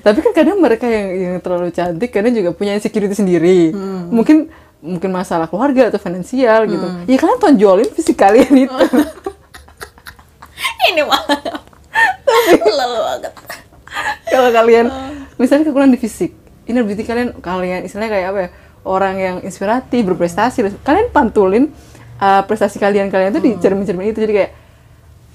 Tapi 0.00 0.18
kan 0.20 0.32
kadang 0.32 0.56
mereka 0.56 0.86
yang 0.88 1.06
yang 1.12 1.34
terlalu 1.38 1.68
cantik 1.68 2.08
kadang 2.08 2.32
juga 2.32 2.54
punya 2.54 2.72
insecurity 2.72 3.12
sendiri. 3.12 3.74
Hmm. 3.74 4.08
Mungkin 4.08 4.48
mungkin 4.78 5.10
masalah 5.10 5.44
keluarga 5.44 5.90
atau 5.90 5.98
finansial 5.98 6.64
gitu. 6.64 6.86
Ya 7.04 7.16
kalian 7.16 7.36
tonjolin 7.36 7.90
fisik 7.90 8.16
kalian 8.16 8.48
itu. 8.64 8.84
ini 10.86 11.02
malah 11.02 11.40
lalu 12.64 12.98
banget 13.02 13.32
Kalau 14.24 14.50
kalian 14.50 14.86
Oh. 14.88 15.10
misalnya 15.36 15.66
kekurangan 15.66 15.92
di 15.92 16.00
fisik, 16.00 16.30
inner 16.64 16.82
beauty 16.82 17.02
kalian 17.02 17.34
kalian 17.38 17.84
istilahnya 17.84 18.10
kayak 18.10 18.26
apa 18.30 18.38
ya? 18.38 18.48
Orang 18.84 19.14
yang 19.16 19.36
inspiratif, 19.40 20.00
berprestasi, 20.04 20.60
kalian 20.80 21.08
pantulin 21.10 21.72
uh, 22.16 22.42
prestasi 22.42 22.76
kalian 22.76 23.08
kalian 23.08 23.30
tuh 23.30 23.40
Hmm. 23.40 23.48
di 23.48 23.58
cermin-cermin 23.58 24.06
itu 24.08 24.20
jadi 24.20 24.34
kayak 24.34 24.52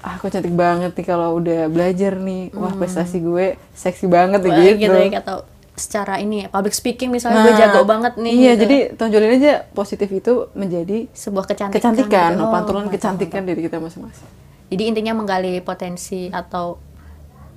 ah 0.00 0.16
aku 0.16 0.28
cantik 0.28 0.50
banget 0.50 0.92
nih 0.92 1.06
kalau 1.06 1.36
udah 1.36 1.66
belajar 1.66 2.16
nih 2.16 2.48
wah 2.52 2.72
prestasi 2.72 3.18
gue 3.18 3.46
seksi 3.70 4.06
banget 4.06 4.40
Hmm. 4.40 4.48
Wah, 4.48 4.56
gitu, 4.58 4.80
gitu 4.82 4.96
ya 5.06 5.20
atau 5.20 5.36
secara 5.72 6.16
ini 6.16 6.44
ya 6.44 6.48
public 6.48 6.72
speaking 6.72 7.08
misalnya 7.08 7.40
gue 7.42 7.54
jago 7.54 7.84
banget 7.84 8.16
nih 8.16 8.32
Iya, 8.34 8.50
gitu. 8.50 8.60
jadi 8.62 8.76
tonjolin 8.94 9.32
aja 9.34 9.52
positif 9.70 10.08
itu 10.10 10.32
menjadi 10.54 11.08
sebuah 11.10 11.44
kecantikan 11.46 11.72
kecantikan, 11.74 12.30
gitu. 12.30 12.42
Oh, 12.42 12.48
pantulan 12.50 12.82
mantap, 12.82 12.96
kecantikan 12.96 13.42
diri 13.42 13.60
kita 13.62 13.76
masing-masing. 13.76 14.24
mantap. 14.24 14.68
jadi 14.68 14.82
intinya 14.86 15.12
menggali 15.14 15.60
potensi 15.60 16.28
atau 16.30 16.76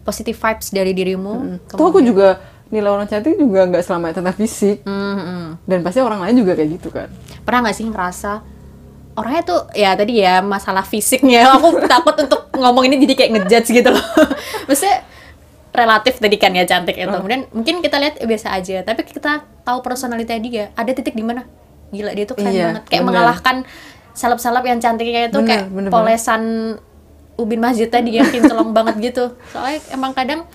positive 0.01 0.35
vibes 0.35 0.67
dari 0.69 0.91
dirimu 0.91 1.63
Tuh 1.69 1.85
aku 1.85 1.99
juga 1.99 2.39
nilai 2.67 2.89
orang 2.89 3.05
cantik 3.05 3.35
juga 3.35 3.63
nggak 3.65 3.79
selama 3.81 4.11
tentang 4.11 4.33
fisik 4.33 4.81
Hmm, 4.81 5.15
hmm. 5.15 5.47
dan 5.63 5.79
pasti 5.79 5.99
orang 5.99 6.19
lain 6.19 6.35
juga 6.37 6.55
kayak 6.55 6.69
gitu 6.73 6.89
kan. 6.89 7.07
pernah 7.39 7.59
nggak 7.61 7.75
sih 7.77 7.85
ngerasa 7.85 8.31
orangnya 9.13 9.43
tuh 9.43 9.59
ya 9.71 9.93
tadi 9.93 10.19
ya 10.19 10.39
masalah 10.39 10.81
fisiknya. 10.81 11.47
Aku 11.55 11.77
takut 11.83 12.15
untuk 12.17 12.49
ngomong 12.51 12.85
ini 12.85 12.97
jadi 12.99 13.13
kayak 13.15 13.31
ngejudge 13.33 13.69
gitu 13.71 13.89
loh. 13.89 14.05
Maksudnya 14.67 15.05
relatif 15.69 16.17
tadi 16.17 16.37
kan 16.37 16.51
ya 16.51 16.63
cantik 16.63 16.95
itu. 16.95 17.09
Kemudian 17.09 17.49
mungkin 17.49 17.81
kita 17.81 17.97
lihat 17.97 18.17
eh, 18.17 18.25
biasa 18.25 18.53
aja. 18.53 18.81
Tapi 18.81 19.01
kita 19.03 19.31
tahu 19.61 19.77
personality 19.81 20.33
dia 20.43 20.69
ada 20.73 20.89
titik 20.89 21.13
di 21.13 21.21
mana? 21.21 21.45
Gila 21.89 22.11
dia 22.11 22.25
tuh 22.25 22.37
keren 22.37 22.49
Iya, 22.49 22.65
banget. 22.71 22.83
Kayak 22.85 22.93
bener. 22.95 23.07
mengalahkan 23.09 23.55
salap-salap 24.11 24.63
yang 24.63 24.77
cantiknya 24.77 25.25
itu 25.25 25.37
Bener, 25.37 25.49
kayak 25.49 25.65
bener 25.69 25.89
polesan 25.89 26.41
ubin 27.33 27.57
masjid 27.57 27.89
tadi 27.89 28.13
yang 28.13 28.29
kinclong 28.29 28.69
banget 28.77 28.95
gitu. 29.03 29.33
Soalnya 29.49 29.81
emang 29.89 30.13
kadang 30.13 30.45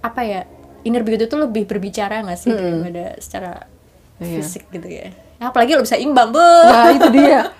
apa 0.00 0.20
ya 0.20 0.40
inner 0.82 1.00
beauty 1.00 1.24
itu 1.24 1.36
lebih 1.36 1.64
berbicara 1.64 2.20
nggak 2.20 2.36
sih 2.36 2.52
daripada 2.52 3.16
secara 3.16 3.52
Iya. 4.14 4.40
fisik 4.40 4.68
gitu 4.70 4.86
ya? 4.86 5.10
Apalagi 5.36 5.74
lo 5.74 5.82
bisa 5.82 5.96
imbang 5.96 6.30
bu. 6.30 6.38
Nah 6.38 6.88
itu 6.88 7.08
dia. 7.10 7.50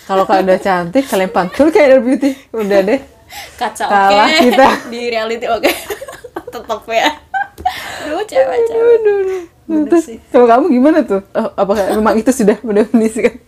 Kalau 0.00 0.24
kalian 0.24 0.46
udah 0.46 0.60
cantik, 0.60 1.04
kalian 1.04 1.30
pantul 1.30 1.68
kayak 1.68 2.00
beauty. 2.00 2.34
Udah 2.50 2.80
deh. 2.80 3.00
kaca 3.54 3.84
oke 3.86 4.16
kita. 4.42 4.66
di 4.92 5.00
reality 5.06 5.46
oke 5.46 5.70
tetap 6.52 6.82
ya 6.84 7.14
Duh 8.02 8.26
cewek-cewek 8.26 8.94
Aduh, 8.96 9.16
aduh. 9.22 9.42
Bener 9.64 9.86
Terus 9.86 10.04
sih. 10.04 10.18
kalau 10.28 10.50
kamu 10.50 10.66
gimana 10.72 10.98
tuh? 11.02 11.22
Oh, 11.30 11.54
apakah 11.54 11.94
memang 11.94 12.18
itu 12.18 12.26
sudah 12.28 12.58
mendefinisikan 12.60 13.38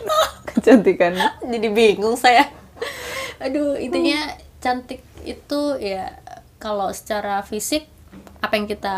kecantikan? 0.48 1.18
jadi 1.42 1.68
bingung 1.68 2.14
saya 2.14 2.46
aduh 3.36 3.74
intinya 3.74 4.30
cantik 4.58 5.02
itu 5.20 5.60
ya 5.80 6.14
kalau 6.56 6.86
secara 6.88 7.42
fisik 7.42 7.90
apa 8.38 8.54
yang 8.54 8.66
kita 8.66 8.96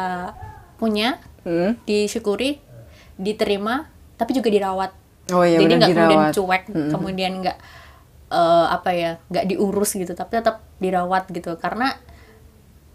punya 0.76 1.16
Hmm. 1.40 1.76
disyukuri 1.84 2.56
diterima 3.14 3.84
tapi 4.16 4.32
juga 4.32 4.48
dirawat 4.48 4.96
Oh 5.32 5.40
iya, 5.40 5.56
jadi 5.56 5.72
nggak 5.78 5.90
kemudian 5.94 6.20
cuek 6.30 6.62
kemudian 6.90 7.32
nggak 7.40 7.58
eh, 8.28 8.66
apa 8.68 8.90
ya 8.92 9.10
nggak 9.28 9.44
diurus 9.48 9.94
gitu 9.94 10.12
tapi 10.12 10.36
tetap 10.36 10.60
dirawat 10.76 11.30
gitu 11.30 11.56
karena 11.56 11.96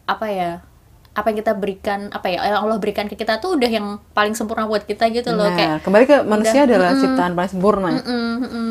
apa 0.06 0.28
ya 0.28 0.52
apa 1.10 1.34
yang 1.34 1.38
kita 1.38 1.54
berikan 1.54 2.08
apa 2.10 2.30
ya 2.30 2.46
yang 2.46 2.64
Allah 2.64 2.78
berikan 2.78 3.10
ke 3.10 3.18
kita 3.18 3.38
tuh 3.38 3.58
udah 3.58 3.68
yang 3.68 3.88
paling 4.14 4.38
sempurna 4.38 4.64
buat 4.66 4.86
kita 4.86 5.10
gitu 5.10 5.34
loh 5.34 5.50
kayak 5.52 5.70
Nah, 5.70 5.80
kembali 5.82 6.06
ke 6.06 6.18
manusia 6.24 6.64
adalah 6.64 6.94
ciptaan 6.96 7.34
paling 7.34 7.52
sempurna. 7.52 7.90
Mm-mm, 7.98 8.30
mm-mm. 8.40 8.70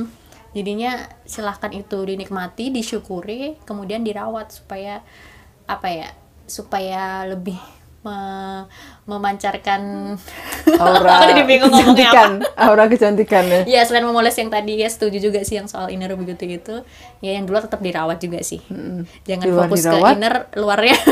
Jadinya 0.49 0.97
silahkan 1.23 1.69
itu 1.71 1.99
dinikmati, 2.01 2.73
disyukuri, 2.73 3.61
kemudian 3.63 4.01
dirawat 4.01 4.49
supaya 4.49 5.05
apa 5.67 5.93
ya? 5.93 6.09
Supaya 6.49 7.29
lebih 7.29 7.61
me- 8.01 8.65
memancarkan 9.05 10.17
Aura 10.77 11.09
Aku 11.09 11.25
jadi 11.31 11.43
bingung 11.43 11.71
kecantikan, 11.71 12.31
aura 12.55 12.85
kecantikan 12.87 13.45
ya. 13.45 13.61
Ya 13.65 13.81
selain 13.83 14.05
memoles 14.05 14.35
yang 14.35 14.49
tadi 14.49 14.77
ya 14.77 14.89
setuju 14.89 15.17
juga 15.19 15.41
sih 15.41 15.57
yang 15.57 15.65
soal 15.65 15.89
inner 15.89 16.13
begitu 16.13 16.45
gitu. 16.45 16.85
Ya 17.19 17.35
yang 17.35 17.49
luar 17.49 17.65
tetap 17.65 17.81
dirawat 17.81 18.19
juga 18.19 18.39
sih. 18.41 18.61
Jangan 19.25 19.45
Di 19.45 19.49
luar 19.49 19.67
fokus 19.67 19.83
dirawat. 19.83 20.13
ke 20.13 20.17
inner, 20.17 20.35
luarnya. 20.55 20.97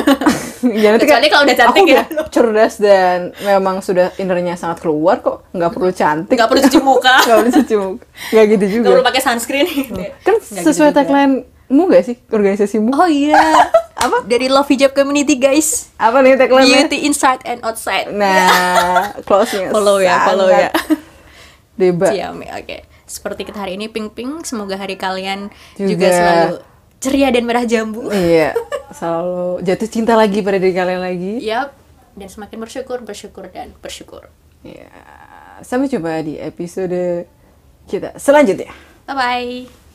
Ya, 0.67 0.89
nanti 0.91 1.05
kan 1.05 1.21
Kecuali 1.21 1.29
kalau 1.29 1.45
udah 1.45 1.57
cantik 1.57 1.83
aku 1.85 1.93
ya. 1.93 2.03
udah 2.09 2.27
cerdas 2.27 2.75
dan 2.81 3.19
memang 3.39 3.85
sudah 3.85 4.09
innernya 4.17 4.57
sangat 4.57 4.81
keluar 4.81 5.21
kok, 5.21 5.45
nggak 5.53 5.69
perlu 5.71 5.93
cantik. 5.93 6.33
Nggak 6.35 6.49
perlu 6.49 6.61
cuci 6.65 6.81
muka. 6.81 7.15
Nggak 7.29 7.37
perlu 7.39 7.53
cuci 7.55 7.75
muka. 7.77 8.05
Nggak 8.33 8.45
gitu 8.49 8.65
juga. 8.67 8.81
Nggak 8.81 8.95
perlu 8.97 9.07
pakai 9.07 9.23
sunscreen. 9.23 9.67
Kan 10.25 10.35
gitu 10.41 10.59
sesuai 10.65 10.91
juga. 10.91 10.99
tagline-mu 10.99 11.83
gak 11.87 12.03
sih? 12.03 12.17
Organisasimu? 12.27 12.89
Oh 12.91 13.07
iya. 13.07 13.39
Apa? 13.97 14.29
Dari 14.29 14.53
Love 14.53 14.69
Hijab 14.69 14.93
Community 14.93 15.41
guys. 15.41 15.89
Apa 15.97 16.21
nih 16.21 16.37
tagline-nya? 16.37 16.85
Beauty 16.85 17.09
inside 17.09 17.41
and 17.49 17.65
outside. 17.65 18.13
Nah, 18.13 19.17
close-nya 19.27 19.73
Follow 19.73 19.97
ya, 20.05 20.29
follow 20.29 20.49
ya. 20.53 20.69
Debat. 21.81 22.13
Ciami, 22.13 22.47
oke. 22.53 22.79
Seperti 23.09 23.49
kita 23.49 23.65
hari 23.65 23.81
ini 23.81 23.89
ping 23.89 24.13
ping, 24.13 24.45
semoga 24.45 24.77
hari 24.77 24.97
kalian 25.01 25.49
juga, 25.81 25.89
Juga. 25.89 26.09
selalu 26.13 26.57
ceria 27.01 27.29
dan 27.33 27.45
merah 27.45 27.65
jambu. 27.65 28.09
Iya, 28.13 28.53
selalu 28.99 29.65
jatuh 29.65 29.89
cinta 29.89 30.13
lagi 30.17 30.41
pada 30.45 30.57
diri 30.61 30.75
kalian 30.77 31.01
lagi. 31.01 31.33
Yap. 31.41 31.73
Dan 32.17 32.29
semakin 32.33 32.59
bersyukur, 32.65 33.05
bersyukur 33.05 33.49
dan 33.53 33.77
bersyukur. 33.81 34.29
Iya. 34.65 34.89
Sampai 35.61 35.89
jumpa 35.89 36.21
di 36.25 36.37
episode 36.41 37.29
kita 37.87 38.17
selanjutnya. 38.17 38.73
Bye 39.07 39.17
bye. 39.17 39.86